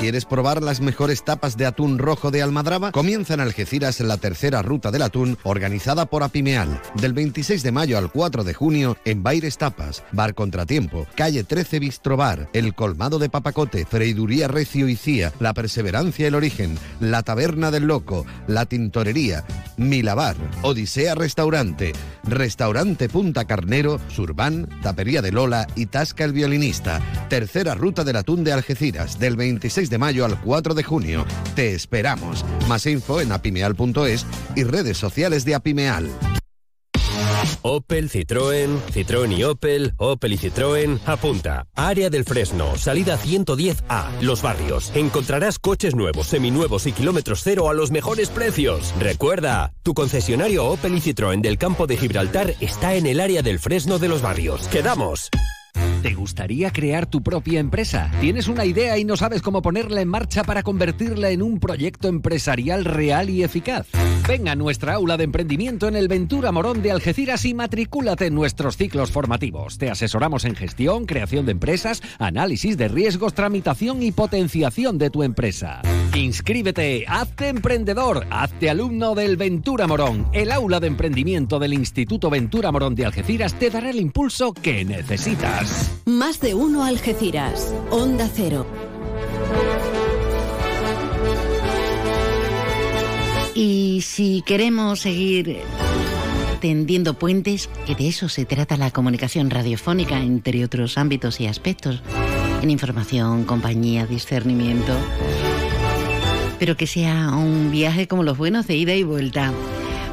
[0.00, 2.90] ¿Quieres probar las mejores tapas de atún rojo de Almadraba?
[2.90, 6.80] Comienza en Algeciras la tercera ruta del atún organizada por Apimeal.
[6.94, 11.80] Del 26 de mayo al 4 de junio en Baires Tapas, Bar Contratiempo, Calle 13
[11.80, 17.70] Bistrobar, El Colmado de Papacote, Freiduría Recio y Cía, La Perseverancia El Origen, La Taberna
[17.70, 19.44] del Loco, La Tintorería,
[19.76, 21.92] Milabar, Odisea Restaurante,
[22.24, 27.02] Restaurante Punta Carnero, Surban, Tapería de Lola y Tasca el Violinista.
[27.28, 31.26] Tercera ruta del atún de Algeciras, del 26 de mayo al 4 de junio.
[31.54, 32.44] Te esperamos.
[32.68, 34.24] Más info en apimeal.es
[34.56, 36.08] y redes sociales de Apimeal.
[37.62, 41.66] Opel, Citroën, Citroën y Opel, Opel y Citroën, apunta.
[41.74, 44.92] Área del Fresno, salida 110A, Los Barrios.
[44.94, 48.94] Encontrarás coches nuevos, seminuevos y kilómetros cero a los mejores precios.
[48.98, 53.58] Recuerda, tu concesionario Opel y Citroën del campo de Gibraltar está en el área del
[53.58, 54.68] Fresno de Los Barrios.
[54.68, 55.30] ¡Quedamos!
[56.02, 58.10] ¿Te gustaría crear tu propia empresa?
[58.20, 62.08] ¿Tienes una idea y no sabes cómo ponerla en marcha para convertirla en un proyecto
[62.08, 63.86] empresarial real y eficaz?
[64.26, 68.34] Ven a nuestra aula de emprendimiento en el Ventura Morón de Algeciras y matricúlate en
[68.34, 69.76] nuestros ciclos formativos.
[69.76, 75.22] Te asesoramos en gestión, creación de empresas, análisis de riesgos, tramitación y potenciación de tu
[75.22, 75.82] empresa.
[76.14, 80.28] Inscríbete, hazte emprendedor, hazte alumno del Ventura Morón.
[80.32, 84.84] El aula de emprendimiento del Instituto Ventura Morón de Algeciras te dará el impulso que
[84.84, 86.02] necesitas.
[86.06, 87.72] Más de uno Algeciras.
[87.90, 88.66] Onda Cero.
[93.54, 95.58] Y si queremos seguir
[96.60, 102.02] tendiendo puentes, que de eso se trata la comunicación radiofónica, entre otros ámbitos y aspectos,
[102.62, 104.94] en información, compañía, discernimiento,
[106.60, 109.52] pero que sea un viaje como los buenos de ida y vuelta.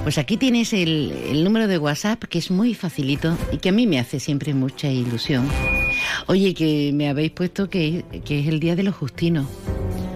[0.04, 3.86] Pues aquí tienes el, número de WhatsApp que es muy facilito y que a mí
[3.86, 5.46] me hace siempre mucha ilusión.
[6.28, 9.46] Oye, que me habéis puesto que, que es el Día de los Justinos.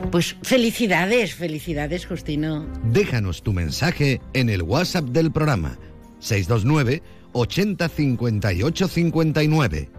[0.10, 2.66] Pues felicidades, felicidades, Justino.
[2.86, 5.78] Déjanos tu mensaje en el WhatsApp del programa
[6.20, 7.04] 629
[7.34, 9.90] 80 58 59.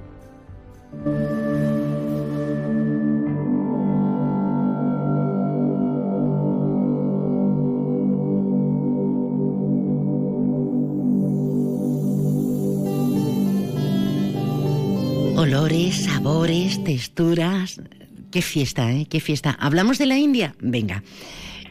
[15.62, 17.80] Sabores, texturas.
[18.32, 19.06] Qué fiesta, ¿eh?
[19.08, 19.56] Qué fiesta.
[19.60, 20.56] ¿Hablamos de la India?
[20.58, 21.04] Venga.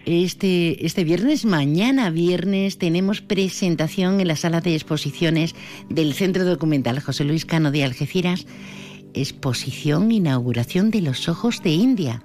[0.06, 5.56] Este, este viernes, mañana viernes, tenemos presentación en la sala de exposiciones
[5.90, 8.48] del Centro Documental José Luis Cano de Algeciras.
[9.14, 12.24] Exposición Inauguración de los Ojos de India,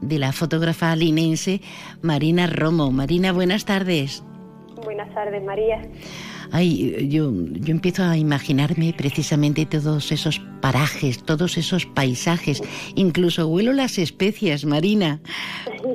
[0.00, 1.60] de la fotógrafa linense
[2.00, 2.90] Marina Romo.
[2.90, 4.24] Marina, buenas tardes.
[4.82, 5.82] Buenas tardes, María.
[6.52, 12.62] Ay, yo, yo empiezo a imaginarme precisamente todos esos parajes, todos esos paisajes,
[12.94, 15.22] incluso huelo las especias, Marina.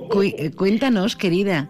[0.09, 0.23] Cu
[0.55, 1.69] cuéntanos, querida,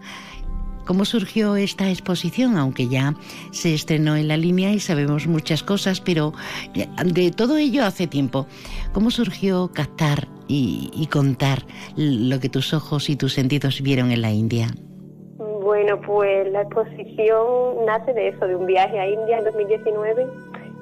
[0.86, 2.56] ¿cómo surgió esta exposición?
[2.56, 3.14] Aunque ya
[3.50, 6.32] se estrenó en la línea y sabemos muchas cosas, pero
[7.04, 8.46] de todo ello hace tiempo.
[8.94, 14.32] ¿Cómo surgió captar y contar lo que tus ojos y tus sentidos vieron en la
[14.32, 14.74] India?
[15.68, 20.26] Bueno, pues la exposición nace de eso, de un viaje a India en 2019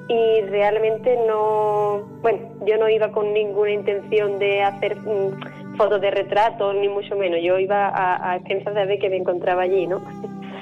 [0.07, 6.09] y realmente no, bueno, yo no iba con ninguna intención de hacer mm, fotos de
[6.09, 9.87] retrato, ni mucho menos, yo iba a, a pensar de ver que me encontraba allí,
[9.87, 10.01] ¿no?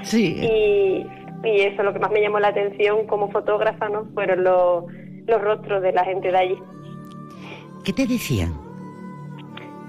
[0.01, 0.39] Sí.
[0.41, 1.07] Y,
[1.47, 4.05] y eso lo que más me llamó la atención como fotógrafa, ¿no?
[4.15, 4.85] Fueron los,
[5.27, 6.57] los rostros de la gente de allí.
[7.83, 8.64] ¿Qué te decían?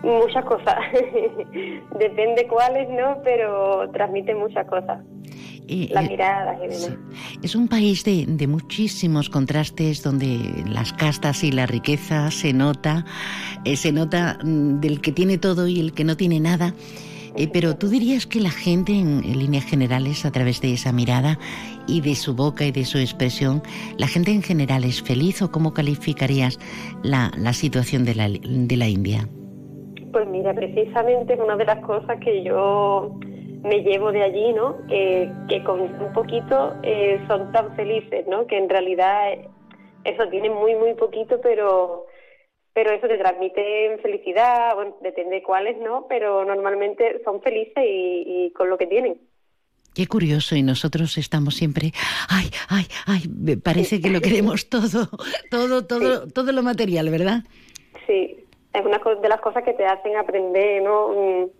[0.06, 0.76] Muchas cosas.
[1.98, 3.20] Depende cuáles, ¿no?
[3.24, 5.00] Pero transmite muchas cosas.
[5.66, 6.92] Y, la mirada sí.
[7.42, 13.04] Es un país de, de, muchísimos contrastes donde las castas y la riqueza se nota,
[13.64, 16.72] eh, se nota mm, del que tiene todo y el que no tiene nada.
[17.36, 20.92] Eh, pero tú dirías que la gente, en, en, líneas generales, a través de esa
[20.92, 21.36] mirada
[21.88, 23.60] y de su boca y de su expresión,
[23.98, 26.60] ¿la gente en general es feliz o cómo calificarías
[27.02, 29.28] la, la situación de la, de la India?
[30.16, 33.20] Pues mira, precisamente es una de las cosas que yo
[33.62, 34.78] me llevo de allí, ¿no?
[34.86, 38.46] Que, que con un poquito eh, son tan felices, ¿no?
[38.46, 39.34] Que en realidad
[40.04, 42.06] eso tienen muy, muy poquito, pero
[42.72, 46.06] pero eso te transmite felicidad, bueno, depende de cuáles, ¿no?
[46.08, 49.20] Pero normalmente son felices y, y con lo que tienen.
[49.94, 51.92] Qué curioso, y nosotros estamos siempre,
[52.30, 55.10] ay, ay, ay, parece que lo queremos todo,
[55.50, 57.42] todo, todo, todo lo material, ¿verdad?
[58.06, 58.45] Sí,
[58.78, 61.08] es una de las cosas que te hacen aprender, ¿no?
[61.08, 61.50] Mm,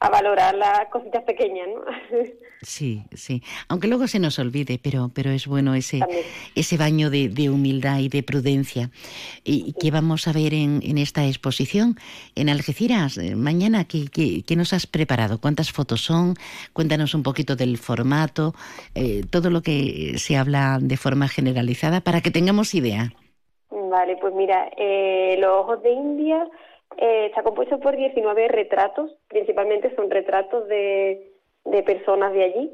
[0.00, 1.82] a valorar las cositas pequeñas, ¿no?
[2.62, 3.42] Sí, sí.
[3.68, 6.00] Aunque luego se nos olvide, pero, pero es bueno ese,
[6.54, 8.90] ese baño de, humildad y de prudencia.
[9.44, 11.98] ¿Y qué vamos a ver en, en esta exposición
[12.34, 13.16] en Algeciras?
[13.16, 15.40] Eh, mañana, ¿qué, ¿qué, nos has preparado?
[15.40, 16.34] ¿Cuántas fotos son?
[16.74, 18.54] Cuéntanos un poquito del formato,
[18.94, 23.10] eh, todo lo que se habla de forma generalizada para que tengamos idea.
[23.70, 26.48] Vale, pues mira, eh, los ojos de India
[26.96, 31.32] eh, está compuesto por 19 retratos, principalmente son retratos de,
[31.64, 32.70] de personas de allí,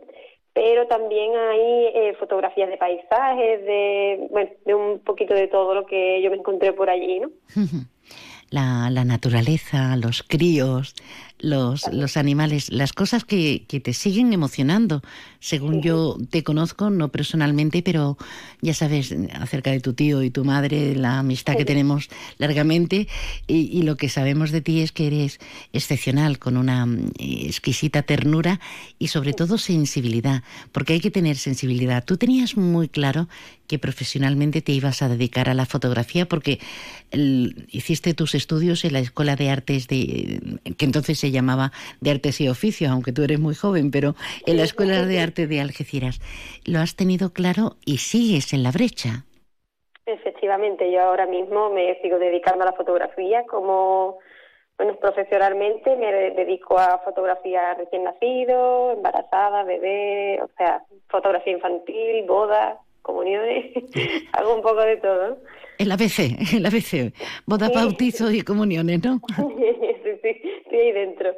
[0.54, 5.84] pero también hay eh, fotografías de paisajes, de, bueno, de un poquito de todo lo
[5.84, 7.30] que yo me encontré por allí, ¿no?
[8.48, 10.94] La, la naturaleza, los críos,
[11.38, 15.02] los, los animales, las cosas que, que, te siguen emocionando,
[15.40, 18.16] según yo te conozco, no personalmente, pero
[18.62, 22.08] ya sabes acerca de tu tío y tu madre, la amistad que tenemos
[22.38, 23.08] largamente,
[23.46, 25.38] y, lo que sabemos de ti es que eres
[25.72, 28.60] excepcional, con una mm, exquisita ternura
[28.98, 32.04] y sobre todo sensibilidad, porque hay que tener sensibilidad.
[32.04, 33.28] Tú tenías muy claro
[33.66, 36.60] que profesionalmente te ibas a dedicar a la fotografía porque
[37.70, 42.40] hiciste tus estudios en la Escuela de Artes de que entonces se llamaba de Artes
[42.40, 44.14] y Oficios, aunque tú eres muy joven, pero
[44.46, 46.20] en la Escuela de Arte de Algeciras.
[46.64, 49.24] Lo has tenido claro y sigues en la brecha.
[50.06, 54.18] Efectivamente, yo ahora mismo me sigo dedicando a la fotografía como,
[54.78, 62.78] bueno, profesionalmente me dedico a fotografía recién nacido, embarazada, bebé, o sea, fotografía infantil, bodas,
[63.02, 63.72] comuniones,
[64.32, 65.38] hago un poco de todo.
[65.78, 67.12] El ABC, el ABC,
[67.46, 69.20] boda, bautizo y comuniones, ¿no?
[69.36, 71.34] sí, sí, sí, ahí dentro.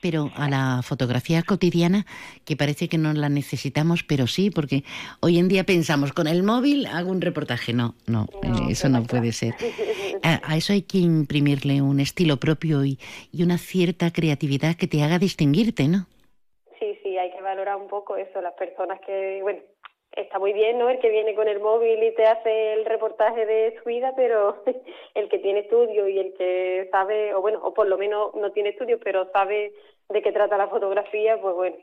[0.00, 2.06] Pero a la fotografía cotidiana,
[2.44, 4.84] que parece que no la necesitamos, pero sí, porque
[5.20, 7.72] hoy en día pensamos, con el móvil hago un reportaje.
[7.72, 9.54] No, no, eh, eso no puede ser.
[10.22, 12.98] A, eso hay que imprimirle un estilo propio y,
[13.32, 16.06] y una cierta creatividad que te haga distinguirte, ¿no?
[16.78, 19.60] Sí, sí, hay que valorar un poco eso, las personas que, bueno,
[20.16, 20.88] está muy bien, ¿no?
[20.90, 24.62] El que viene con el móvil y te hace el reportaje de su vida, pero
[25.14, 28.52] el que tiene estudio y el que sabe, o bueno, o por lo menos no
[28.52, 29.72] tiene estudio, pero sabe
[30.08, 31.76] de qué trata la fotografía, pues bueno,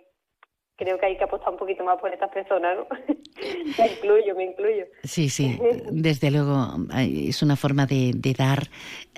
[0.80, 2.88] creo que hay que apostar un poquito más por estas personas, ¿no?
[3.78, 4.86] me incluyo, me incluyo.
[5.04, 5.60] Sí, sí,
[5.92, 6.56] desde luego
[6.96, 8.60] es una forma de, dar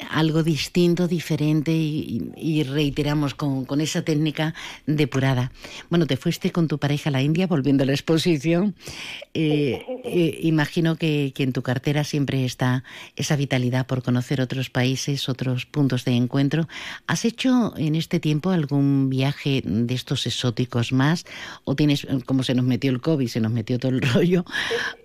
[0.10, 4.54] algo distinto, diferente y, reiteramos con, esa técnica
[4.86, 5.52] depurada.
[5.90, 8.76] Bueno, te fuiste con tu pareja a la India volviendo a la exposición.
[9.34, 12.84] Eh, eh, imagino que en tu cartera siempre está
[13.16, 16.68] esa vitalidad por conocer otros países, otros puntos de encuentro.
[17.08, 21.26] ¿Has hecho en este tiempo algún viaje de estos exóticos más?
[21.64, 24.46] o tienes, como se nos metió el COVID, se nos metió todo el rollo,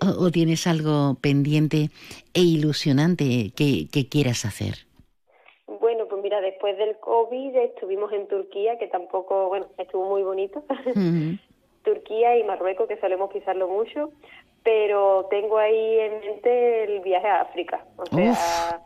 [0.01, 1.91] o, tienes algo pendiente
[2.35, 4.86] e ilusionante que, quieras hacer?
[6.37, 10.63] Mira, después del COVID estuvimos en Turquía, que tampoco, bueno, estuvo muy bonito.
[11.85, 14.11] Turquía y Marruecos, que solemos pisarlo mucho,
[14.63, 18.83] pero tengo ahí en mente el viaje a África, o sea,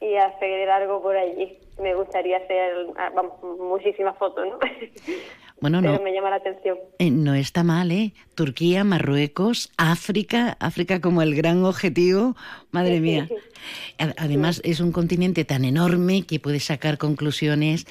[0.00, 1.58] y hacer algo por allí.
[1.80, 4.58] Me gustaría hacer, ah, vamos, muchísimas fotos, ¿no?
[5.62, 6.76] Bueno, no, me llama la atención.
[6.98, 8.14] Eh, no está mal, ¿eh?
[8.34, 12.34] Turquía, Marruecos, África, África como el gran objetivo,
[12.72, 13.28] madre mía.
[14.18, 17.86] Además, es un continente tan enorme que puede sacar conclusiones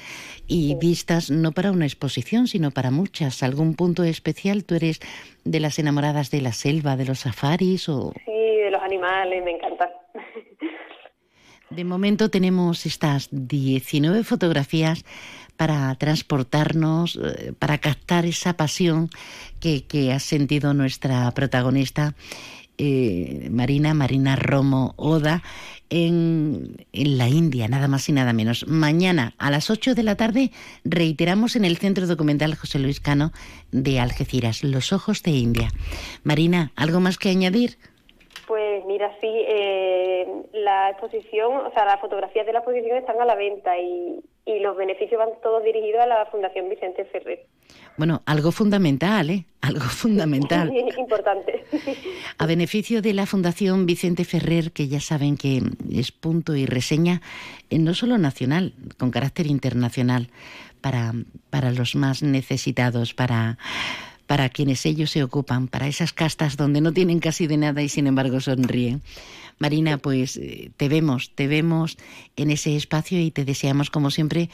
[0.47, 3.41] y vistas no para una exposición, sino para muchas.
[3.41, 4.65] ¿Algún punto especial?
[4.65, 4.99] ¿Tú eres
[5.45, 8.11] de las enamoradas de la selva, de los safaris o...?
[8.25, 9.89] Sí, de los animales, me encanta.
[11.69, 15.05] De momento tenemos estas 19 fotografías
[15.57, 19.09] para transportarnos, eh, para captar esa pasión
[19.59, 22.15] que, ha sentido nuestra protagonista.
[22.77, 25.43] Eh, Marina, Marina Romo Oda,
[25.91, 28.65] en, en, la India, nada más y nada menos.
[28.67, 30.51] Mañana a las 8 de la tarde
[30.83, 33.31] reiteramos en el Centro Documental José Luis Cano
[33.71, 35.69] de Algeciras, Los Ojos de India.
[36.23, 37.77] Marina, ¿algo más que añadir?
[38.47, 43.25] Pues mira, sí, eh, la exposición, o sea, las fotografías de la exposición están a
[43.25, 47.45] la venta y, y los beneficios van todos dirigidos a la Fundación Vicente Ferrer.
[47.97, 49.45] Bueno, algo fundamental, ¿eh?
[49.61, 50.71] Algo fundamental.
[50.97, 51.63] Importante.
[52.37, 55.61] A beneficio de la Fundación Vicente Ferrer, que ya saben que
[55.91, 57.21] es punto y reseña,
[57.69, 60.29] no solo nacional, con carácter internacional,
[60.81, 61.13] para,
[61.49, 63.57] para los más necesitados, para
[64.31, 67.89] para quienes ellos se ocupan, para esas castas donde no tienen casi de nada y
[67.89, 69.01] sin embargo sonríen.
[69.59, 71.97] Marina, pues eh, te vemos, te vemos
[72.37, 74.49] en ese espacio y te deseamos, como siempre,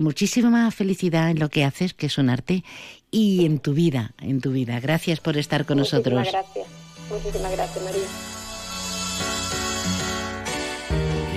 [0.00, 2.64] muchísima felicidad en lo que haces, que es un arte,
[3.10, 4.80] y en tu vida, en tu vida.
[4.80, 6.20] Gracias por estar con nosotros.
[6.20, 6.66] Muchísimas gracias.
[7.10, 9.57] Muchísimas gracias, María.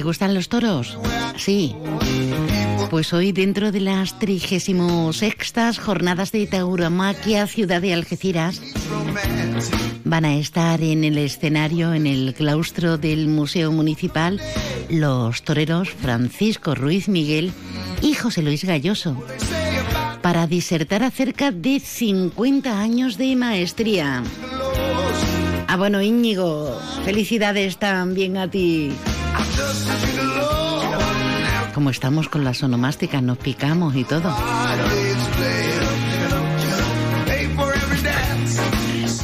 [0.00, 0.96] ¿Te gustan los toros?
[1.36, 1.76] Sí.
[2.88, 8.62] Pues hoy dentro de las 36 jornadas de tauromaquia Ciudad de Algeciras
[10.04, 14.40] van a estar en el escenario, en el claustro del Museo Municipal,
[14.88, 17.52] los toreros Francisco Ruiz Miguel
[18.00, 19.22] y José Luis Galloso
[20.22, 24.22] para disertar acerca de 50 años de maestría.
[25.68, 28.92] Ah, bueno, Íñigo, felicidades también a ti.
[31.74, 34.34] Como estamos con las onomásticas, nos picamos y todo.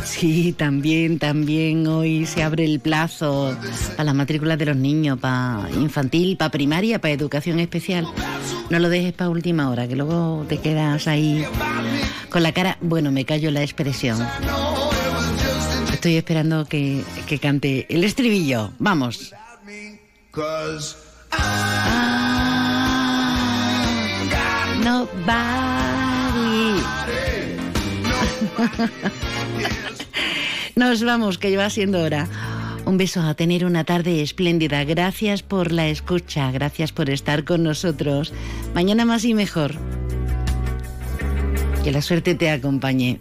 [0.05, 3.55] Sí, también, también hoy se abre el plazo
[3.97, 8.07] para la matrícula de los niños, para infantil, para primaria, para educación especial.
[8.71, 11.45] No lo dejes para última hora, que luego te quedas ahí
[12.31, 12.79] con la cara.
[12.81, 14.27] Bueno, me callo la expresión.
[15.93, 18.71] Estoy esperando que, que cante el estribillo.
[18.79, 19.35] Vamos.
[24.85, 26.83] Nobody.
[30.77, 32.29] Nos vamos, que lleva siendo hora.
[32.85, 34.85] Un beso a tener una tarde espléndida.
[34.85, 38.35] Gracias por la escucha, gracias por estar con nosotros.
[38.75, 39.73] Mañana más y mejor.
[41.83, 43.21] Que la suerte te acompañe.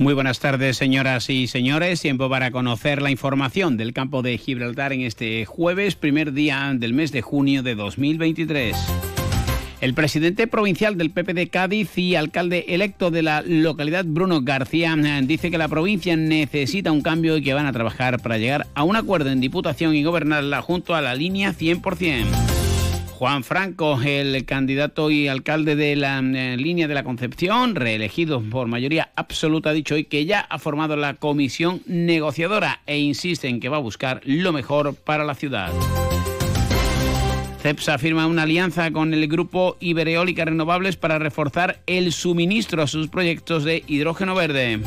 [0.00, 2.00] Muy buenas tardes, señoras y señores.
[2.00, 6.94] Tiempo para conocer la información del campo de Gibraltar en este jueves, primer día del
[6.94, 8.74] mes de junio de 2023.
[9.82, 14.96] El presidente provincial del PP de Cádiz y alcalde electo de la localidad, Bruno García,
[15.22, 18.84] dice que la provincia necesita un cambio y que van a trabajar para llegar a
[18.84, 22.59] un acuerdo en Diputación y gobernarla junto a la línea 100%.
[23.20, 28.66] Juan Franco, el candidato y alcalde de la eh, línea de la Concepción, reelegido por
[28.66, 33.60] mayoría absoluta, ha dicho hoy que ya ha formado la comisión negociadora e insiste en
[33.60, 35.70] que va a buscar lo mejor para la ciudad.
[37.60, 43.08] CEPSA firma una alianza con el grupo Ibereólica Renovables para reforzar el suministro a sus
[43.08, 44.80] proyectos de hidrógeno verde.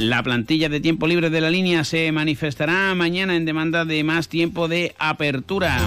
[0.00, 4.28] La plantilla de tiempo libre de la línea se manifestará mañana en demanda de más
[4.28, 5.78] tiempo de apertura.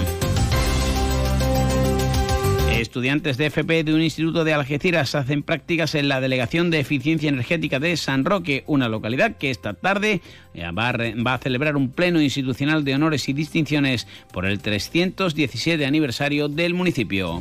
[2.78, 7.28] Estudiantes de FP de un instituto de Algeciras hacen prácticas en la Delegación de Eficiencia
[7.28, 10.20] Energética de San Roque, una localidad que esta tarde
[10.54, 16.48] eh, va a celebrar un pleno institucional de honores y distinciones por el 317 aniversario
[16.48, 17.40] del municipio.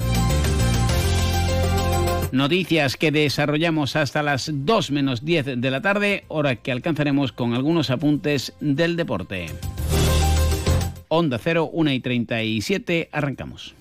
[2.33, 7.53] Noticias que desarrollamos hasta las 2 menos 10 de la tarde, hora que alcanzaremos con
[7.53, 9.45] algunos apuntes del deporte.
[11.09, 13.75] Onda 0, 1 y 37, arrancamos.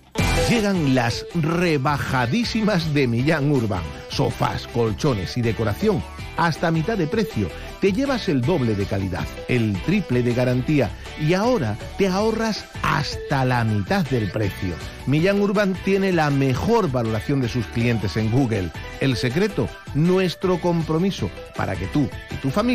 [0.50, 3.82] Llegan las rebajadísimas de Millán Urban.
[4.10, 6.02] Sofás, colchones y decoración
[6.36, 7.48] hasta mitad de precio.
[7.82, 10.88] Te llevas el doble de calidad, el triple de garantía
[11.20, 14.76] y ahora te ahorras hasta la mitad del precio.
[15.06, 18.70] Millán Urban tiene la mejor valoración de sus clientes en Google.
[19.00, 22.70] El secreto, nuestro compromiso para que tú y tu familia